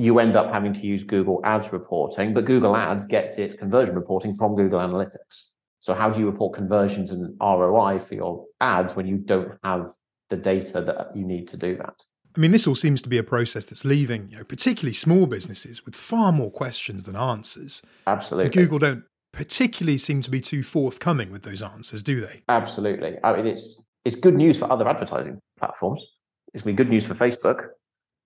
you 0.00 0.20
end 0.20 0.36
up 0.36 0.52
having 0.52 0.72
to 0.72 0.86
use 0.86 1.02
Google 1.02 1.40
Ads 1.44 1.72
reporting, 1.72 2.32
but 2.32 2.44
Google 2.44 2.76
Ads 2.76 3.06
gets 3.06 3.36
its 3.36 3.56
conversion 3.56 3.96
reporting 3.96 4.32
from 4.32 4.54
Google 4.54 4.78
Analytics. 4.78 5.50
So 5.88 5.94
how 5.94 6.10
do 6.10 6.20
you 6.20 6.26
report 6.26 6.52
conversions 6.52 7.12
and 7.12 7.34
ROI 7.40 8.00
for 8.00 8.14
your 8.14 8.44
ads 8.60 8.94
when 8.94 9.06
you 9.06 9.16
don't 9.16 9.52
have 9.64 9.94
the 10.28 10.36
data 10.36 10.82
that 10.82 11.16
you 11.16 11.24
need 11.24 11.48
to 11.48 11.56
do 11.56 11.78
that? 11.78 11.94
I 12.36 12.40
mean, 12.40 12.50
this 12.52 12.66
all 12.66 12.74
seems 12.74 13.00
to 13.00 13.08
be 13.08 13.16
a 13.16 13.22
process 13.22 13.64
that's 13.64 13.86
leaving, 13.86 14.30
you 14.30 14.36
know, 14.36 14.44
particularly 14.44 14.92
small 14.92 15.24
businesses 15.24 15.86
with 15.86 15.96
far 15.96 16.30
more 16.30 16.50
questions 16.50 17.04
than 17.04 17.16
answers. 17.16 17.80
Absolutely. 18.06 18.48
And 18.48 18.54
Google 18.54 18.78
don't 18.80 19.04
particularly 19.32 19.96
seem 19.96 20.20
to 20.20 20.30
be 20.30 20.42
too 20.42 20.62
forthcoming 20.62 21.32
with 21.32 21.40
those 21.40 21.62
answers, 21.62 22.02
do 22.02 22.20
they? 22.20 22.42
Absolutely. 22.50 23.16
I 23.24 23.34
mean, 23.34 23.46
it's 23.46 23.82
it's 24.04 24.14
good 24.14 24.34
news 24.34 24.58
for 24.58 24.70
other 24.70 24.86
advertising 24.86 25.40
platforms. 25.58 26.04
It's 26.52 26.64
been 26.64 26.76
good 26.76 26.90
news 26.90 27.06
for 27.06 27.14
Facebook 27.14 27.68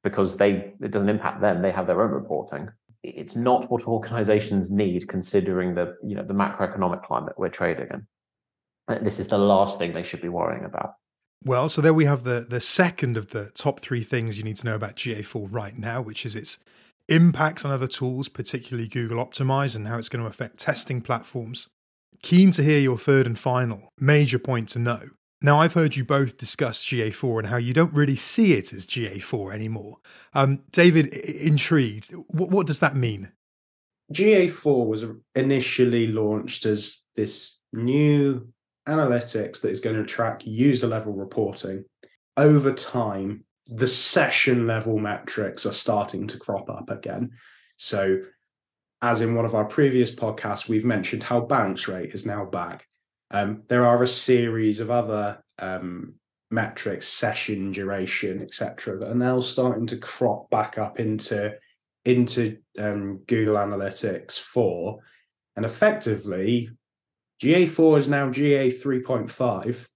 because 0.02 0.36
they 0.36 0.74
it 0.80 0.90
doesn't 0.90 1.08
impact 1.08 1.40
them. 1.40 1.62
They 1.62 1.70
have 1.70 1.86
their 1.86 2.02
own 2.02 2.10
reporting. 2.10 2.70
It's 3.02 3.34
not 3.34 3.70
what 3.70 3.86
organizations 3.86 4.70
need 4.70 5.08
considering 5.08 5.74
the 5.74 5.96
you 6.04 6.14
know 6.14 6.24
the 6.24 6.34
macroeconomic 6.34 7.02
climate 7.02 7.34
we're 7.36 7.48
trading 7.48 7.88
in. 7.92 8.06
This 9.02 9.18
is 9.18 9.28
the 9.28 9.38
last 9.38 9.78
thing 9.78 9.92
they 9.92 10.02
should 10.02 10.22
be 10.22 10.28
worrying 10.28 10.64
about. 10.64 10.94
Well, 11.44 11.68
so 11.68 11.82
there 11.82 11.94
we 11.94 12.04
have 12.04 12.24
the 12.24 12.46
the 12.48 12.60
second 12.60 13.16
of 13.16 13.28
the 13.28 13.50
top 13.50 13.80
three 13.80 14.02
things 14.02 14.38
you 14.38 14.44
need 14.44 14.56
to 14.56 14.66
know 14.66 14.76
about 14.76 14.96
GA4 14.96 15.48
right 15.50 15.76
now, 15.76 16.00
which 16.00 16.24
is 16.24 16.36
its 16.36 16.58
impacts 17.08 17.64
on 17.64 17.72
other 17.72 17.88
tools, 17.88 18.28
particularly 18.28 18.88
Google 18.88 19.24
Optimize, 19.24 19.74
and 19.74 19.88
how 19.88 19.98
it's 19.98 20.08
going 20.08 20.22
to 20.22 20.30
affect 20.30 20.58
testing 20.58 21.00
platforms. 21.00 21.68
Keen 22.22 22.52
to 22.52 22.62
hear 22.62 22.78
your 22.78 22.98
third 22.98 23.26
and 23.26 23.38
final 23.38 23.88
major 23.98 24.38
point 24.38 24.68
to 24.70 24.78
know. 24.78 25.08
Now, 25.42 25.60
I've 25.60 25.72
heard 25.72 25.96
you 25.96 26.04
both 26.04 26.38
discuss 26.38 26.84
GA4 26.84 27.40
and 27.40 27.48
how 27.48 27.56
you 27.56 27.74
don't 27.74 27.92
really 27.92 28.14
see 28.14 28.52
it 28.52 28.72
as 28.72 28.86
GA4 28.86 29.52
anymore. 29.52 29.98
Um, 30.34 30.60
David, 30.70 31.08
intrigued, 31.08 32.12
what, 32.28 32.50
what 32.50 32.66
does 32.66 32.78
that 32.78 32.94
mean? 32.94 33.32
GA4 34.12 34.86
was 34.86 35.04
initially 35.34 36.06
launched 36.06 36.64
as 36.64 37.00
this 37.16 37.58
new 37.72 38.46
analytics 38.88 39.60
that 39.60 39.70
is 39.70 39.80
going 39.80 39.96
to 39.96 40.04
track 40.04 40.46
user 40.46 40.86
level 40.86 41.12
reporting. 41.12 41.84
Over 42.36 42.72
time, 42.72 43.44
the 43.66 43.86
session 43.86 44.66
level 44.66 44.98
metrics 44.98 45.66
are 45.66 45.72
starting 45.72 46.26
to 46.28 46.38
crop 46.38 46.70
up 46.70 46.90
again. 46.90 47.30
So, 47.76 48.18
as 49.00 49.20
in 49.20 49.34
one 49.34 49.44
of 49.44 49.54
our 49.54 49.64
previous 49.64 50.14
podcasts, 50.14 50.68
we've 50.68 50.84
mentioned 50.84 51.24
how 51.24 51.40
bounce 51.40 51.88
rate 51.88 52.14
is 52.14 52.24
now 52.24 52.44
back. 52.44 52.86
Um, 53.32 53.62
there 53.68 53.86
are 53.86 54.02
a 54.02 54.08
series 54.08 54.80
of 54.80 54.90
other 54.90 55.42
um, 55.58 56.14
metrics, 56.50 57.08
session 57.08 57.72
duration, 57.72 58.42
etc., 58.42 58.98
that 58.98 59.10
are 59.10 59.14
now 59.14 59.40
starting 59.40 59.86
to 59.86 59.96
crop 59.96 60.50
back 60.50 60.78
up 60.78 61.00
into 61.00 61.54
into 62.04 62.58
um, 62.78 63.18
Google 63.28 63.54
Analytics 63.54 64.38
4, 64.38 64.98
and 65.56 65.64
effectively, 65.64 66.68
GA4 67.40 67.98
is 68.00 68.08
now 68.08 68.28
GA 68.28 68.70
3.5, 68.70 69.86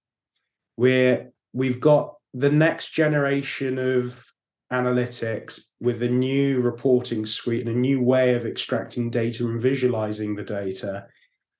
where 0.77 1.31
we've 1.51 1.81
got 1.81 2.15
the 2.33 2.49
next 2.49 2.91
generation 2.91 3.77
of 3.77 4.23
analytics 4.71 5.61
with 5.79 6.01
a 6.01 6.07
new 6.07 6.61
reporting 6.61 7.25
suite 7.25 7.65
and 7.65 7.75
a 7.75 7.79
new 7.79 8.01
way 8.01 8.35
of 8.35 8.45
extracting 8.45 9.09
data 9.09 9.45
and 9.45 9.61
visualizing 9.61 10.35
the 10.35 10.43
data 10.43 11.07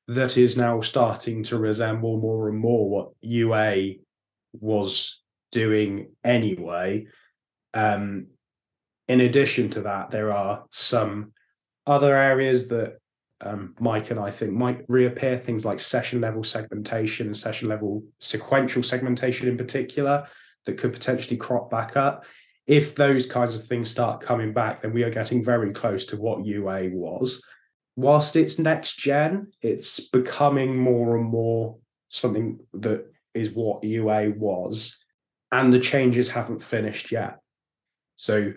that 0.07 0.37
is 0.37 0.55
now 0.55 0.79
starting 0.81 1.43
to 1.43 1.57
resemble 1.57 2.17
more 2.17 2.49
and 2.49 2.57
more 2.57 2.89
what 2.89 3.09
UA 3.21 3.95
was 4.53 5.21
doing 5.51 6.11
anyway. 6.23 7.07
Um, 7.73 8.27
in 9.07 9.21
addition 9.21 9.69
to 9.71 9.81
that, 9.81 10.11
there 10.11 10.31
are 10.31 10.65
some 10.71 11.33
other 11.85 12.15
areas 12.15 12.67
that 12.69 12.99
um, 13.41 13.75
Mike 13.79 14.09
and 14.11 14.19
I 14.19 14.31
think 14.31 14.51
might 14.51 14.83
reappear, 14.87 15.37
things 15.37 15.65
like 15.65 15.79
session 15.79 16.21
level 16.21 16.43
segmentation 16.43 17.27
and 17.27 17.37
session 17.37 17.69
level 17.69 18.03
sequential 18.19 18.83
segmentation 18.83 19.47
in 19.47 19.57
particular, 19.57 20.27
that 20.65 20.77
could 20.77 20.93
potentially 20.93 21.37
crop 21.37 21.69
back 21.69 21.95
up. 21.95 22.25
If 22.65 22.95
those 22.95 23.25
kinds 23.25 23.55
of 23.55 23.63
things 23.63 23.89
start 23.89 24.21
coming 24.21 24.53
back, 24.53 24.81
then 24.81 24.93
we 24.93 25.03
are 25.03 25.09
getting 25.09 25.43
very 25.43 25.71
close 25.71 26.05
to 26.07 26.17
what 26.17 26.45
UA 26.45 26.89
was. 26.91 27.41
Whilst 27.97 28.35
it's 28.35 28.59
next 28.59 28.99
gen, 28.99 29.47
it's 29.61 29.99
becoming 29.99 30.77
more 30.77 31.17
and 31.17 31.25
more 31.25 31.77
something 32.09 32.59
that 32.75 33.11
is 33.33 33.49
what 33.49 33.83
UA 33.83 34.33
was, 34.37 34.95
and 35.51 35.73
the 35.73 35.79
changes 35.79 36.29
haven't 36.29 36.63
finished 36.63 37.11
yet. 37.11 37.39
So 38.15 38.53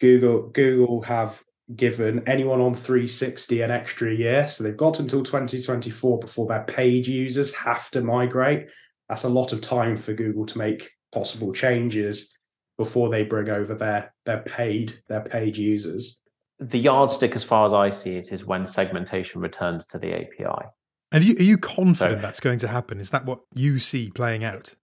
Google 0.00 0.48
Google 0.48 1.00
have 1.02 1.40
given 1.76 2.24
anyone 2.26 2.60
on 2.60 2.74
360 2.74 3.62
an 3.62 3.70
extra 3.70 4.12
year. 4.12 4.48
So 4.48 4.64
they've 4.64 4.76
got 4.76 4.98
until 4.98 5.22
2024 5.22 6.18
before 6.18 6.48
their 6.48 6.64
paid 6.64 7.06
users 7.06 7.54
have 7.54 7.88
to 7.92 8.02
migrate. 8.02 8.68
That's 9.08 9.22
a 9.22 9.28
lot 9.28 9.52
of 9.52 9.60
time 9.60 9.96
for 9.96 10.12
Google 10.12 10.44
to 10.46 10.58
make 10.58 10.90
possible 11.12 11.52
changes 11.52 12.36
before 12.78 13.10
they 13.10 13.22
bring 13.22 13.48
over 13.48 13.76
their 13.76 14.12
their 14.26 14.40
paid 14.40 14.92
their 15.08 15.20
paid 15.20 15.56
users. 15.56 16.20
The 16.68 16.78
yardstick, 16.78 17.34
as 17.34 17.42
far 17.42 17.66
as 17.66 17.72
I 17.72 17.90
see 17.90 18.16
it, 18.16 18.32
is 18.32 18.44
when 18.44 18.66
segmentation 18.66 19.40
returns 19.40 19.84
to 19.86 19.98
the 19.98 20.14
API. 20.14 20.66
And 21.10 21.22
are 21.22 21.26
you, 21.26 21.34
are 21.38 21.42
you 21.42 21.58
confident 21.58 22.20
so, 22.20 22.22
that's 22.22 22.40
going 22.40 22.58
to 22.60 22.68
happen? 22.68 23.00
Is 23.00 23.10
that 23.10 23.26
what 23.26 23.40
you 23.54 23.78
see 23.78 24.10
playing 24.10 24.44
out? 24.44 24.74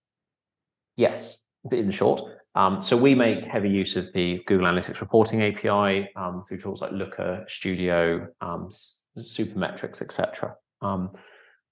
Yes, 0.97 1.45
in 1.71 1.89
short. 1.89 2.21
Um, 2.55 2.81
so 2.81 2.97
we 2.97 3.15
make 3.15 3.45
heavy 3.45 3.69
use 3.69 3.95
of 3.95 4.11
the 4.13 4.41
Google 4.45 4.67
Analytics 4.67 4.99
reporting 4.99 5.41
API 5.41 6.09
um, 6.15 6.43
through 6.47 6.59
tools 6.59 6.81
like 6.81 6.91
Looker, 6.91 7.45
Studio, 7.47 8.27
um, 8.41 8.69
Supermetrics, 9.17 10.01
etc. 10.01 10.55
Um, 10.81 11.11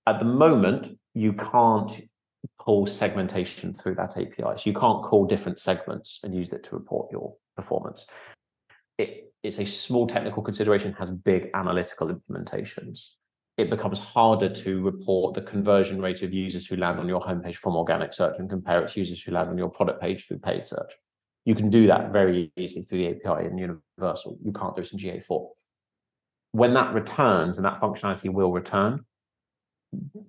at 0.06 0.20
the 0.20 0.26
moment, 0.26 0.88
you 1.14 1.34
can't 1.34 2.02
pull 2.60 2.88
segmentation 2.88 3.74
through 3.74 3.96
that 3.96 4.18
API. 4.18 4.58
So 4.58 4.62
you 4.64 4.74
can't 4.74 5.04
call 5.04 5.26
different 5.26 5.60
segments 5.60 6.20
and 6.24 6.34
use 6.34 6.54
it 6.54 6.64
to 6.66 6.76
report 6.76 7.12
your 7.12 7.36
performance. 7.56 8.06
It, 8.98 9.34
it's 9.44 9.60
a 9.60 9.66
small 9.66 10.08
technical 10.08 10.42
consideration, 10.42 10.94
has 10.94 11.12
big 11.12 11.50
analytical 11.54 12.08
implementations 12.08 13.12
it 13.58 13.72
becomes 13.72 14.00
harder 14.00 14.50
to 14.50 14.82
report 14.82 15.34
the 15.34 15.42
conversion 15.42 16.00
rate 16.00 16.22
of 16.22 16.32
users 16.32 16.68
who 16.68 16.76
land 16.76 17.00
on 17.00 17.08
your 17.08 17.22
homepage 17.22 17.56
from 17.56 17.76
organic 17.76 18.14
search 18.14 18.36
and 18.38 18.50
compare 18.50 18.84
it 18.84 18.90
to 18.90 19.00
users 19.00 19.22
who 19.22 19.32
land 19.32 19.50
on 19.50 19.58
your 19.58 19.70
product 19.70 20.00
page 20.00 20.26
through 20.26 20.38
paid 20.38 20.66
search. 20.66 20.94
You 21.44 21.56
can 21.56 21.70
do 21.70 21.88
that 21.88 22.12
very 22.12 22.52
easily 22.56 22.84
through 22.86 23.00
the 23.00 23.08
API 23.08 23.48
in 23.48 23.58
Universal. 23.58 24.38
You 24.44 24.52
can't 24.52 24.76
do 24.76 24.84
it 24.84 24.94
in 24.94 25.00
GA4. 25.00 25.48
When 26.52 26.74
that 26.76 26.94
returns, 26.94 27.58
and 27.58 27.66
that 27.66 27.80
functionality 27.80 28.32
will 28.32 28.52
return, 28.52 29.06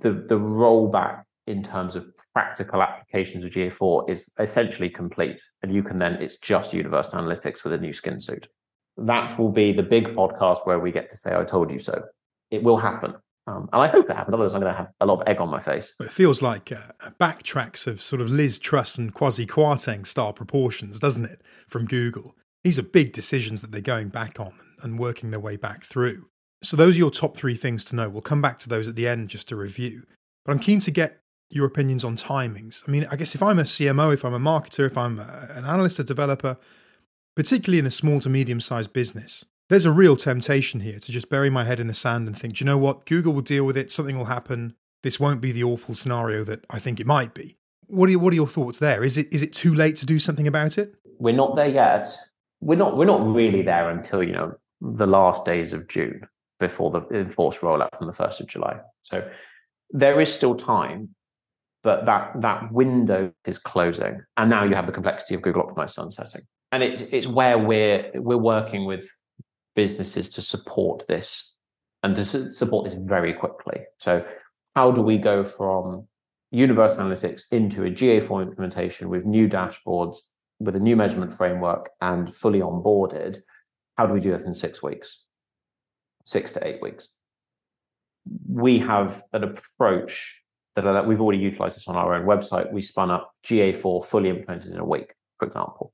the, 0.01 0.13
the 0.13 0.39
rollback 0.39 1.25
in 1.47 1.63
terms 1.63 1.97
of 1.97 2.07
practical 2.33 2.83
applications 2.83 3.45
of 3.45 3.51
GA4 3.51 4.09
is 4.09 4.33
essentially 4.39 4.89
complete. 4.89 5.41
And 5.63 5.75
you 5.75 5.83
can 5.83 5.99
then, 5.99 6.15
it's 6.15 6.39
just 6.39 6.73
Universal 6.73 7.21
Analytics 7.21 7.65
with 7.65 7.75
a 7.75 7.79
new 7.79 7.93
skin 7.93 8.21
suit. 8.21 8.49
That 8.99 9.39
will 9.39 9.51
be 9.51 9.73
the 9.73 9.83
big 9.83 10.09
podcast 10.15 10.67
where 10.67 10.79
we 10.79 10.93
get 10.93 11.09
to 11.11 11.17
say, 11.17 11.35
I 11.35 11.45
told 11.45 11.71
you 11.71 11.79
so 11.79 12.05
it 12.51 12.63
will 12.63 12.77
happen. 12.77 13.15
Um, 13.47 13.69
and 13.73 13.81
I 13.83 13.89
hope 13.89 14.11
it 14.11 14.17
happens. 14.17 14.35
Otherwise, 14.35 14.55
I'm 14.55 14.61
going 14.61 14.73
to 14.73 14.77
have 14.77 14.93
a 15.01 15.07
lot 15.07 15.23
of 15.23 15.29
egg 15.29 15.41
on 15.41 15.49
my 15.49 15.61
face. 15.61 15.95
It 16.01 16.13
feels 16.13 16.43
like 16.43 16.71
uh, 16.71 17.11
backtracks 17.19 17.87
of 17.87 18.03
sort 18.03 18.21
of 18.21 18.31
Liz 18.31 18.59
Truss 18.59 18.99
and 18.99 19.15
Kwasi 19.15 19.47
Kwarteng 19.47 20.07
style 20.07 20.35
proportions, 20.35 21.01
doesn't 21.01 21.25
it, 21.25 21.41
from 21.67 21.87
Google? 21.87 22.37
These 22.63 22.79
are 22.79 22.83
big 22.83 23.13
decisions 23.13 23.63
that 23.63 23.73
they're 23.73 23.81
going 23.81 24.09
back 24.09 24.39
on 24.39 24.53
and 24.83 24.99
working 24.99 25.31
their 25.31 25.41
way 25.41 25.57
back 25.57 25.83
through. 25.83 26.27
So, 26.63 26.77
those 26.77 26.97
are 26.97 26.99
your 26.99 27.11
top 27.11 27.37
three 27.37 27.55
things 27.55 27.85
to 27.87 27.97
know. 27.97 28.11
We'll 28.11 28.21
come 28.21 28.43
back 28.43 28.59
to 28.61 28.69
those 28.69 28.89
at 28.89 28.97
the 28.97 29.09
end 29.09 29.31
just 29.31 29.49
to 29.49 29.57
review. 29.57 30.03
But 30.45 30.53
I'm 30.53 30.59
keen 30.59 30.81
to 30.81 30.91
get 30.91 31.21
your 31.51 31.65
opinions 31.65 32.05
on 32.05 32.17
timings. 32.17 32.83
I 32.87 32.91
mean, 32.91 33.07
I 33.11 33.17
guess 33.17 33.35
if 33.35 33.43
I'm 33.43 33.59
a 33.59 33.63
CMO, 33.63 34.13
if 34.13 34.25
I'm 34.25 34.35
a 34.35 34.41
marketer, 34.41 34.85
if 34.85 34.99
I'm 34.99 35.19
a, 35.19 35.47
an 35.55 35.65
analyst, 35.65 35.99
a 35.99 36.05
developer, 36.05 36.59
particularly 37.39 37.79
in 37.79 37.87
a 37.87 37.91
small 37.91 38.19
to 38.19 38.29
medium 38.29 38.61
sized 38.61 38.93
business, 38.93 39.45
there's 39.69 39.85
a 39.85 39.93
real 39.93 40.17
temptation 40.17 40.81
here 40.81 40.99
to 40.99 41.13
just 41.13 41.31
bury 41.31 41.49
my 41.49 41.63
head 41.63 41.79
in 41.79 41.87
the 41.87 41.95
sand 41.95 42.27
and 42.27 42.37
think, 42.37 42.55
do 42.55 42.65
you 42.65 42.67
know 42.67 42.77
what, 42.77 43.07
Google 43.07 43.33
will 43.33 43.43
deal 43.43 43.63
with 43.63 43.77
it, 43.77 43.93
something 43.93 44.19
will 44.19 44.25
happen. 44.25 44.75
This 45.05 45.21
won't 45.21 45.41
be 45.41 45.53
the 45.53 45.63
awful 45.63 45.95
scenario 45.95 46.43
that 46.43 46.65
I 46.69 46.81
think 46.81 46.99
it 46.99 47.07
might 47.07 47.35
be. 47.35 47.57
What 47.87 48.09
are, 48.09 48.11
your, 48.11 48.19
what 48.19 48.33
are 48.33 48.37
your 48.37 48.49
thoughts 48.49 48.81
there? 48.81 49.05
Is 49.05 49.17
it 49.17 49.33
is 49.33 49.45
it 49.45 49.53
too 49.53 49.73
late 49.73 49.95
to 49.99 50.07
do 50.07 50.19
something 50.19 50.49
about 50.49 50.79
it? 50.79 50.97
We're 51.21 51.33
not 51.33 51.55
there 51.55 51.69
yet. 51.69 52.09
We're 52.61 52.77
not 52.77 52.97
we're 52.97 53.05
not 53.05 53.25
really 53.25 53.63
there 53.63 53.89
until, 53.89 54.21
you 54.21 54.33
know, 54.33 54.55
the 54.81 55.07
last 55.07 55.45
days 55.45 55.73
of 55.73 55.87
June 55.87 56.23
before 56.59 56.91
the 56.91 57.07
enforced 57.17 57.61
rollout 57.61 57.97
from 57.97 58.09
the 58.09 58.13
1st 58.13 58.41
of 58.41 58.47
July. 58.49 58.81
So 59.03 59.31
there 59.91 60.21
is 60.21 60.33
still 60.33 60.57
time, 60.57 61.15
but 61.85 62.05
that 62.07 62.41
that 62.41 62.73
window 62.73 63.33
is 63.47 63.59
closing. 63.59 64.23
And 64.37 64.51
now 64.51 64.65
you 64.65 64.75
have 64.75 64.87
the 64.87 64.93
complexity 64.93 65.37
of 65.37 65.43
Google 65.43 65.63
Optimize 65.63 65.91
sunsetting. 65.91 66.43
And 66.71 66.83
it's 66.83 67.01
it's 67.01 67.27
where 67.27 67.59
we're 67.59 68.11
we're 68.15 68.37
working 68.37 68.85
with 68.85 69.09
businesses 69.75 70.29
to 70.31 70.43
support 70.43 71.07
this 71.07 71.55
and 72.03 72.17
to 72.17 72.53
support 72.53 72.85
this 72.85 72.95
very 72.95 73.33
quickly. 73.33 73.81
So, 73.99 74.25
how 74.75 74.91
do 74.91 75.03
we 75.03 75.19
go 75.19 75.45
from 75.45 76.07
universal 76.51 77.05
analytics 77.05 77.43
into 77.51 77.85
a 77.85 77.91
GA4 77.91 78.43
implementation 78.43 79.09
with 79.09 79.25
new 79.25 79.49
dashboards, 79.49 80.19
with 80.61 80.77
a 80.77 80.81
new 80.81 80.97
measurement 80.97 81.33
framework, 81.33 81.91
and 82.01 82.33
fully 82.33 82.61
onboarded? 82.61 83.41
How 83.97 84.07
do 84.07 84.13
we 84.13 84.21
do 84.21 84.31
that 84.31 84.43
in 84.43 84.55
six 84.55 84.83
weeks, 84.83 85.25
six 86.25 86.53
to 86.53 86.67
eight 86.67 86.81
weeks? 86.81 87.09
We 88.49 88.79
have 88.81 89.23
an 89.33 89.43
approach 89.45 90.43
that, 90.75 90.83
that 90.83 91.07
we've 91.07 91.21
already 91.21 91.39
utilized 91.39 91.77
this 91.77 91.89
on 91.89 91.97
our 91.97 92.15
own 92.15 92.27
website. 92.27 92.73
We 92.73 92.83
spun 92.83 93.11
up 93.11 93.33
GA4 93.45 94.05
fully 94.05 94.31
implemented 94.31 94.73
in 94.73 94.79
a 94.79 94.85
week, 94.85 95.15
for 95.39 95.47
example. 95.47 95.93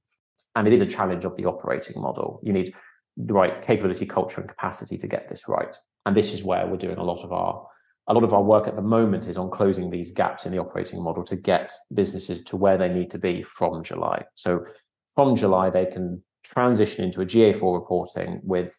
And 0.56 0.66
it 0.66 0.72
is 0.72 0.80
a 0.80 0.86
challenge 0.86 1.24
of 1.24 1.36
the 1.36 1.46
operating 1.46 2.00
model. 2.00 2.40
You 2.42 2.52
need 2.52 2.74
the 3.16 3.34
right 3.34 3.62
capability, 3.62 4.06
culture, 4.06 4.40
and 4.40 4.48
capacity 4.48 4.96
to 4.98 5.06
get 5.06 5.28
this 5.28 5.48
right. 5.48 5.74
And 6.06 6.16
this 6.16 6.32
is 6.32 6.42
where 6.42 6.66
we're 6.66 6.76
doing 6.76 6.98
a 6.98 7.04
lot 7.04 7.24
of 7.24 7.32
our 7.32 7.66
a 8.06 8.12
lot 8.12 8.24
of 8.24 8.34
our 8.34 8.42
work 8.42 8.68
at 8.68 8.76
the 8.76 8.82
moment 8.82 9.26
is 9.26 9.38
on 9.38 9.50
closing 9.50 9.90
these 9.90 10.12
gaps 10.12 10.44
in 10.44 10.52
the 10.52 10.58
operating 10.58 11.02
model 11.02 11.24
to 11.24 11.36
get 11.36 11.72
businesses 11.94 12.42
to 12.42 12.56
where 12.56 12.76
they 12.76 12.88
need 12.88 13.10
to 13.10 13.18
be 13.18 13.42
from 13.42 13.82
July. 13.82 14.22
So 14.34 14.66
from 15.14 15.34
July, 15.36 15.70
they 15.70 15.86
can 15.86 16.22
transition 16.44 17.04
into 17.04 17.22
a 17.22 17.26
GA4 17.26 17.74
reporting 17.74 18.40
with 18.42 18.78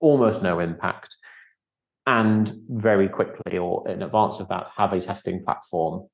almost 0.00 0.42
no 0.42 0.60
impact 0.60 1.16
and 2.06 2.52
very 2.68 3.08
quickly 3.08 3.58
or 3.58 3.88
in 3.88 4.02
advance 4.02 4.40
of 4.40 4.48
that 4.48 4.68
have 4.76 4.92
a 4.92 5.00
testing 5.00 5.42
platform 5.42 6.06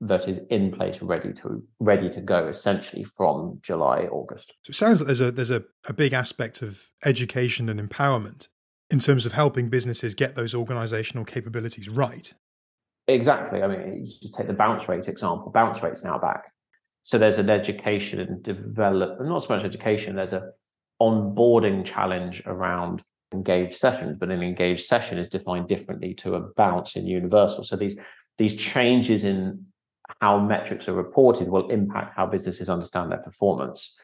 that 0.00 0.28
is 0.28 0.40
in 0.50 0.70
place 0.70 1.02
ready 1.02 1.32
to 1.32 1.62
ready 1.80 2.08
to 2.08 2.20
go 2.20 2.46
essentially 2.46 3.02
from 3.02 3.58
July 3.62 4.02
August. 4.04 4.54
So 4.62 4.70
it 4.70 4.76
sounds 4.76 5.00
like 5.00 5.06
there's 5.06 5.20
a 5.20 5.32
there's 5.32 5.50
a, 5.50 5.64
a 5.88 5.92
big 5.92 6.12
aspect 6.12 6.62
of 6.62 6.88
education 7.04 7.68
and 7.68 7.80
empowerment 7.80 8.48
in 8.90 9.00
terms 9.00 9.26
of 9.26 9.32
helping 9.32 9.68
businesses 9.68 10.14
get 10.14 10.34
those 10.34 10.54
organizational 10.54 11.24
capabilities 11.24 11.88
right. 11.88 12.32
Exactly. 13.06 13.62
I 13.62 13.66
mean, 13.66 13.94
you 13.94 14.06
just 14.06 14.34
take 14.34 14.46
the 14.46 14.52
bounce 14.52 14.88
rate 14.88 15.08
example. 15.08 15.50
Bounce 15.52 15.82
rate's 15.82 16.04
now 16.04 16.18
back. 16.18 16.52
So 17.02 17.18
there's 17.18 17.38
an 17.38 17.50
education 17.50 18.20
and 18.20 18.42
develop 18.42 19.20
not 19.20 19.42
so 19.42 19.56
much 19.56 19.64
education, 19.64 20.14
there's 20.14 20.34
a 20.34 20.50
onboarding 21.00 21.84
challenge 21.84 22.42
around 22.44 23.02
engaged 23.32 23.74
sessions, 23.74 24.16
but 24.18 24.30
an 24.30 24.42
engaged 24.42 24.86
session 24.86 25.18
is 25.18 25.28
defined 25.28 25.68
differently 25.68 26.14
to 26.14 26.34
a 26.34 26.40
bounce 26.54 26.96
in 26.96 27.06
universal. 27.06 27.64
So 27.64 27.76
these 27.76 27.98
these 28.36 28.54
changes 28.54 29.24
in 29.24 29.64
how 30.20 30.38
metrics 30.38 30.88
are 30.88 30.94
reported 30.94 31.48
will 31.48 31.68
impact 31.68 32.16
how 32.16 32.26
businesses 32.26 32.68
understand 32.68 33.10
their 33.10 33.18
performance. 33.18 33.96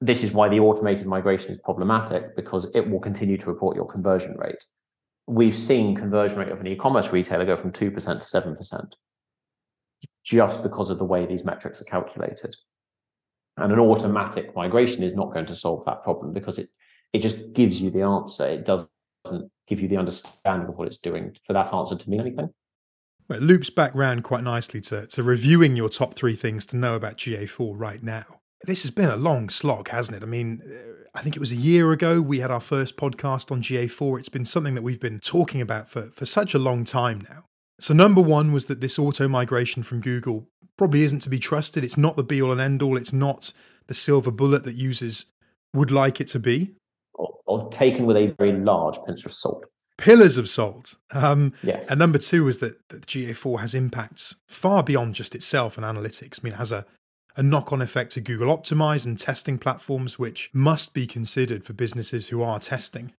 This 0.00 0.22
is 0.22 0.32
why 0.32 0.48
the 0.48 0.60
automated 0.60 1.06
migration 1.06 1.50
is 1.50 1.58
problematic 1.58 2.36
because 2.36 2.70
it 2.74 2.88
will 2.88 3.00
continue 3.00 3.36
to 3.36 3.46
report 3.46 3.76
your 3.76 3.86
conversion 3.86 4.36
rate. 4.38 4.64
We've 5.26 5.56
seen 5.56 5.94
conversion 5.94 6.38
rate 6.38 6.52
of 6.52 6.60
an 6.60 6.66
e-commerce 6.66 7.12
retailer 7.12 7.44
go 7.44 7.56
from 7.56 7.72
2% 7.72 7.74
to 7.74 7.90
7% 7.92 8.92
just 10.24 10.62
because 10.62 10.90
of 10.90 10.98
the 10.98 11.04
way 11.04 11.26
these 11.26 11.44
metrics 11.44 11.80
are 11.80 11.84
calculated. 11.84 12.54
And 13.56 13.72
an 13.72 13.78
automatic 13.80 14.54
migration 14.54 15.02
is 15.02 15.14
not 15.14 15.32
going 15.32 15.46
to 15.46 15.54
solve 15.54 15.84
that 15.86 16.04
problem 16.04 16.32
because 16.32 16.58
it, 16.58 16.68
it 17.12 17.20
just 17.20 17.52
gives 17.52 17.80
you 17.80 17.90
the 17.90 18.02
answer. 18.02 18.46
It 18.46 18.64
doesn't 18.64 18.88
give 19.66 19.80
you 19.80 19.88
the 19.88 19.96
understanding 19.96 20.68
of 20.68 20.76
what 20.76 20.86
it's 20.86 20.98
doing 20.98 21.36
for 21.44 21.52
that 21.54 21.74
answer 21.74 21.96
to 21.96 22.10
mean 22.10 22.20
anything. 22.20 22.50
It 23.30 23.42
loops 23.42 23.68
back 23.68 23.94
round 23.94 24.24
quite 24.24 24.42
nicely 24.42 24.80
to, 24.82 25.06
to 25.06 25.22
reviewing 25.22 25.76
your 25.76 25.90
top 25.90 26.14
three 26.14 26.34
things 26.34 26.64
to 26.66 26.76
know 26.76 26.94
about 26.94 27.18
GA4 27.18 27.74
right 27.76 28.02
now. 28.02 28.24
This 28.64 28.82
has 28.82 28.90
been 28.90 29.10
a 29.10 29.16
long 29.16 29.50
slog, 29.50 29.88
hasn't 29.88 30.16
it? 30.16 30.22
I 30.22 30.26
mean, 30.26 30.62
uh, 30.64 31.04
I 31.14 31.20
think 31.20 31.36
it 31.36 31.40
was 31.40 31.52
a 31.52 31.56
year 31.56 31.92
ago 31.92 32.20
we 32.22 32.40
had 32.40 32.50
our 32.50 32.60
first 32.60 32.96
podcast 32.96 33.52
on 33.52 33.62
GA4. 33.62 34.18
It's 34.18 34.30
been 34.30 34.46
something 34.46 34.74
that 34.74 34.82
we've 34.82 35.00
been 35.00 35.20
talking 35.20 35.60
about 35.60 35.88
for, 35.88 36.10
for 36.10 36.24
such 36.24 36.54
a 36.54 36.58
long 36.58 36.84
time 36.84 37.20
now. 37.28 37.44
So, 37.80 37.94
number 37.94 38.20
one 38.20 38.52
was 38.52 38.66
that 38.66 38.80
this 38.80 38.98
auto 38.98 39.28
migration 39.28 39.82
from 39.82 40.00
Google 40.00 40.48
probably 40.76 41.04
isn't 41.04 41.20
to 41.20 41.30
be 41.30 41.38
trusted. 41.38 41.84
It's 41.84 41.98
not 41.98 42.16
the 42.16 42.24
be 42.24 42.42
all 42.42 42.50
and 42.50 42.60
end 42.60 42.82
all. 42.82 42.96
It's 42.96 43.12
not 43.12 43.52
the 43.86 43.94
silver 43.94 44.30
bullet 44.30 44.64
that 44.64 44.74
users 44.74 45.26
would 45.74 45.90
like 45.90 46.20
it 46.20 46.28
to 46.28 46.40
be. 46.40 46.74
Or, 47.14 47.38
or 47.46 47.68
taken 47.70 48.06
with 48.06 48.16
a 48.16 48.34
very 48.38 48.58
large 48.58 48.96
pinch 49.06 49.24
of 49.24 49.32
salt. 49.32 49.66
Pillars 49.98 50.36
of 50.36 50.48
salt. 50.48 50.96
Um, 51.12 51.52
yes. 51.62 51.90
And 51.90 51.98
number 51.98 52.18
two 52.18 52.48
is 52.48 52.58
that, 52.58 52.88
that 52.88 53.06
GA4 53.06 53.60
has 53.60 53.74
impacts 53.74 54.36
far 54.46 54.82
beyond 54.82 55.14
just 55.14 55.34
itself 55.34 55.76
and 55.76 55.84
analytics. 55.84 56.40
I 56.40 56.44
mean, 56.44 56.52
it 56.54 56.58
has 56.58 56.72
a, 56.72 56.86
a 57.36 57.42
knock 57.42 57.72
on 57.72 57.82
effect 57.82 58.12
to 58.12 58.20
Google 58.20 58.56
Optimize 58.56 59.04
and 59.04 59.18
testing 59.18 59.58
platforms, 59.58 60.18
which 60.18 60.50
must 60.52 60.94
be 60.94 61.06
considered 61.06 61.64
for 61.64 61.72
businesses 61.72 62.28
who 62.28 62.42
are 62.42 62.58
testing. 62.58 63.12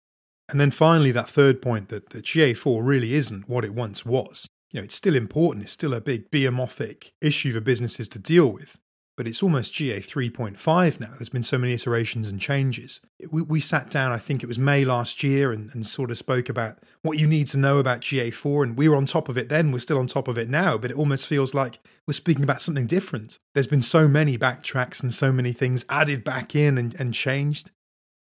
And 0.50 0.60
then 0.60 0.72
finally, 0.72 1.12
that 1.12 1.30
third 1.30 1.62
point 1.62 1.90
that, 1.90 2.10
that 2.10 2.26
GA4 2.26 2.84
really 2.84 3.14
isn't 3.14 3.48
what 3.48 3.64
it 3.64 3.74
once 3.74 4.06
was. 4.06 4.48
You 4.72 4.80
know, 4.80 4.84
it's 4.84 4.96
still 4.96 5.16
important, 5.16 5.66
it's 5.66 5.74
still 5.74 5.94
a 5.94 6.02
big 6.02 6.32
behemothing 6.32 6.98
issue 7.22 7.52
for 7.52 7.62
businesses 7.62 8.08
to 8.10 8.20
deal 8.20 8.48
with, 8.48 8.78
but 9.20 9.28
it's 9.28 9.44
almost 9.44 9.74
GA 9.74 10.00
3.5 10.00 11.02
now. 11.02 11.10
There's 11.18 11.28
been 11.28 11.44
so 11.44 11.58
many 11.58 11.74
iterations 11.74 12.32
and 12.32 12.40
changes. 12.40 13.02
We, 13.30 13.42
we 13.42 13.60
sat 13.60 13.90
down, 13.90 14.14
I 14.14 14.18
think 14.18 14.44
it 14.44 14.46
was 14.46 14.58
May 14.58 14.86
last 14.86 15.24
year, 15.24 15.52
and, 15.52 15.70
and 15.76 15.86
sort 15.86 16.10
of 16.10 16.18
spoke 16.18 16.48
about 16.48 16.78
what 17.02 17.20
you 17.20 17.28
need 17.28 17.48
to 17.48 17.58
know 17.58 17.80
about 17.80 18.00
GA4, 18.00 18.64
and 18.64 18.78
we 18.78 18.88
were 18.88 18.96
on 18.96 19.06
top 19.06 19.28
of 19.28 19.38
it 19.38 19.50
then, 19.50 19.74
we're 19.74 19.80
still 19.80 20.00
on 20.00 20.08
top 20.08 20.30
of 20.30 20.38
it 20.38 20.48
now, 20.48 20.78
but 20.78 20.90
it 20.90 20.96
almost 20.96 21.28
feels 21.28 21.54
like 21.54 21.80
we're 22.08 22.14
speaking 22.14 22.46
about 22.46 22.62
something 22.62 22.88
different. 22.88 23.40
There's 23.54 23.68
been 23.68 23.82
so 23.82 24.08
many 24.08 24.38
backtracks 24.38 25.04
and 25.04 25.12
so 25.12 25.34
many 25.34 25.52
things 25.52 25.84
added 25.90 26.24
back 26.24 26.56
in 26.56 26.78
and, 26.78 26.98
and 26.98 27.14
changed. 27.14 27.72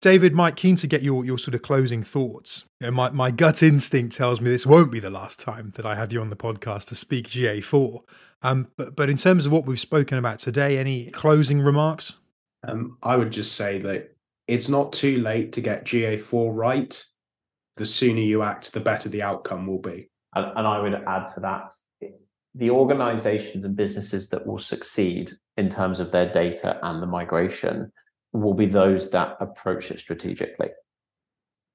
David, 0.00 0.32
Mike, 0.32 0.54
keen 0.54 0.76
to 0.76 0.86
get 0.86 1.02
your, 1.02 1.24
your 1.24 1.38
sort 1.38 1.56
of 1.56 1.62
closing 1.62 2.04
thoughts. 2.04 2.64
You 2.80 2.86
know, 2.86 2.92
my, 2.92 3.10
my 3.10 3.30
gut 3.32 3.64
instinct 3.64 4.16
tells 4.16 4.40
me 4.40 4.48
this 4.48 4.66
won't 4.66 4.92
be 4.92 5.00
the 5.00 5.10
last 5.10 5.40
time 5.40 5.72
that 5.74 5.84
I 5.84 5.96
have 5.96 6.12
you 6.12 6.20
on 6.20 6.30
the 6.30 6.36
podcast 6.36 6.88
to 6.88 6.94
speak 6.94 7.28
GA4. 7.28 8.00
Um, 8.42 8.68
but, 8.76 8.94
but 8.94 9.10
in 9.10 9.16
terms 9.16 9.44
of 9.44 9.50
what 9.50 9.66
we've 9.66 9.80
spoken 9.80 10.16
about 10.16 10.38
today, 10.38 10.78
any 10.78 11.10
closing 11.10 11.60
remarks? 11.60 12.18
Um, 12.66 12.96
I 13.02 13.16
would 13.16 13.32
just 13.32 13.56
say 13.56 13.78
that 13.80 14.14
it's 14.46 14.68
not 14.68 14.92
too 14.92 15.16
late 15.16 15.52
to 15.52 15.60
get 15.60 15.84
GA4 15.84 16.54
right. 16.54 17.04
The 17.76 17.84
sooner 17.84 18.20
you 18.20 18.42
act, 18.42 18.72
the 18.72 18.80
better 18.80 19.08
the 19.08 19.22
outcome 19.22 19.66
will 19.66 19.80
be. 19.80 20.10
And, 20.36 20.46
and 20.56 20.66
I 20.66 20.78
would 20.80 20.94
add 20.94 21.26
to 21.34 21.40
that 21.40 21.72
the 22.54 22.70
organizations 22.70 23.64
and 23.64 23.76
businesses 23.76 24.28
that 24.28 24.44
will 24.46 24.58
succeed 24.58 25.30
in 25.56 25.68
terms 25.68 26.00
of 26.00 26.10
their 26.10 26.32
data 26.32 26.78
and 26.82 27.02
the 27.02 27.06
migration 27.06 27.92
will 28.32 28.54
be 28.54 28.66
those 28.66 29.10
that 29.10 29.36
approach 29.40 29.90
it 29.90 30.00
strategically. 30.00 30.70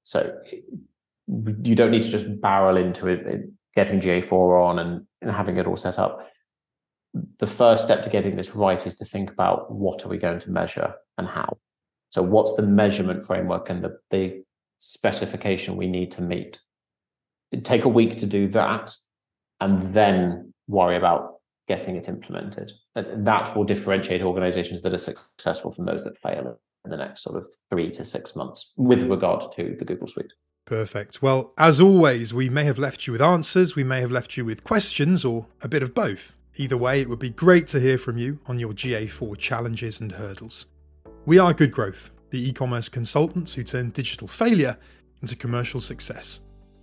So 0.03 0.37
you 1.27 1.75
don't 1.75 1.91
need 1.91 2.03
to 2.03 2.09
just 2.09 2.41
barrel 2.41 2.77
into 2.77 3.07
it, 3.07 3.49
getting 3.75 3.99
GA4 3.99 4.63
on 4.63 4.79
and, 4.79 5.07
and 5.21 5.31
having 5.31 5.57
it 5.57 5.65
all 5.65 5.77
set 5.77 5.97
up. 5.97 6.27
The 7.39 7.47
first 7.47 7.83
step 7.83 8.03
to 8.03 8.09
getting 8.09 8.35
this 8.35 8.55
right 8.55 8.85
is 8.85 8.97
to 8.97 9.05
think 9.05 9.31
about 9.31 9.71
what 9.71 10.03
are 10.05 10.09
we 10.09 10.17
going 10.17 10.39
to 10.39 10.51
measure 10.51 10.95
and 11.17 11.27
how. 11.27 11.57
So 12.09 12.21
what's 12.21 12.55
the 12.55 12.63
measurement 12.63 13.23
framework 13.23 13.69
and 13.69 13.83
the, 13.83 13.97
the 14.11 14.43
specification 14.79 15.77
we 15.77 15.87
need 15.87 16.11
to 16.11 16.21
meet? 16.21 16.59
It'd 17.51 17.65
take 17.65 17.85
a 17.85 17.89
week 17.89 18.17
to 18.17 18.25
do 18.25 18.47
that 18.49 18.93
and 19.61 19.93
then 19.93 20.53
worry 20.67 20.97
about 20.97 21.35
getting 21.67 21.95
it 21.95 22.09
implemented. 22.09 22.71
That 22.95 23.55
will 23.55 23.63
differentiate 23.63 24.21
organizations 24.21 24.81
that 24.81 24.93
are 24.93 24.97
successful 24.97 25.71
from 25.71 25.85
those 25.85 26.03
that 26.03 26.17
fail 26.19 26.57
in 26.85 26.91
the 26.91 26.97
next 26.97 27.23
sort 27.23 27.37
of 27.37 27.47
three 27.71 27.89
to 27.91 28.05
six 28.05 28.35
months 28.35 28.73
with 28.77 29.01
regard 29.03 29.51
to 29.53 29.75
the 29.77 29.85
Google 29.85 30.07
Suite. 30.07 30.33
Perfect. 30.65 31.21
Well, 31.21 31.53
as 31.57 31.81
always, 31.81 32.33
we 32.33 32.49
may 32.49 32.63
have 32.63 32.79
left 32.79 33.05
you 33.05 33.13
with 33.13 33.21
answers, 33.21 33.75
we 33.75 33.83
may 33.83 33.99
have 33.99 34.11
left 34.11 34.37
you 34.37 34.45
with 34.45 34.63
questions, 34.63 35.25
or 35.25 35.47
a 35.61 35.67
bit 35.67 35.83
of 35.83 35.93
both. 35.93 36.35
Either 36.55 36.77
way, 36.77 37.01
it 37.01 37.09
would 37.09 37.19
be 37.19 37.31
great 37.31 37.67
to 37.67 37.79
hear 37.79 37.97
from 37.97 38.17
you 38.17 38.39
on 38.45 38.59
your 38.59 38.73
GA4 38.73 39.37
challenges 39.37 39.99
and 39.99 40.11
hurdles. 40.11 40.67
We 41.25 41.39
are 41.39 41.53
Good 41.53 41.71
Growth, 41.71 42.11
the 42.29 42.49
e 42.49 42.53
commerce 42.53 42.89
consultants 42.89 43.53
who 43.53 43.63
turn 43.63 43.89
digital 43.89 44.27
failure 44.27 44.77
into 45.21 45.35
commercial 45.35 45.79
success. 45.79 46.41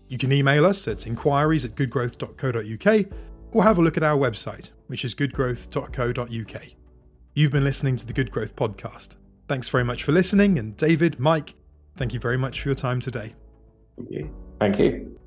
You 0.08 0.18
can 0.18 0.32
email 0.32 0.66
us 0.66 0.88
at 0.88 1.06
inquiries 1.06 1.64
at 1.64 1.76
goodgrowth.co.uk 1.76 3.06
or 3.52 3.62
have 3.62 3.78
a 3.78 3.82
look 3.82 3.96
at 3.96 4.02
our 4.02 4.18
website, 4.18 4.72
which 4.90 5.04
is 5.04 5.14
goodgrowth.co.uk. 5.14 6.62
You've 7.36 7.52
been 7.52 7.62
listening 7.62 7.94
to 7.94 8.04
the 8.04 8.12
Good 8.12 8.32
Growth 8.32 8.56
Podcast. 8.56 9.14
Thanks 9.46 9.68
very 9.68 9.84
much 9.84 10.02
for 10.02 10.10
listening, 10.10 10.58
and 10.58 10.76
David, 10.76 11.20
Mike, 11.20 11.54
thank 11.96 12.12
you 12.12 12.18
very 12.18 12.36
much 12.36 12.60
for 12.60 12.70
your 12.70 12.74
time 12.74 12.98
today. 12.98 13.36
Thank 13.96 14.10
you. 14.10 14.34
Thank 14.58 14.78
you. 14.80 15.19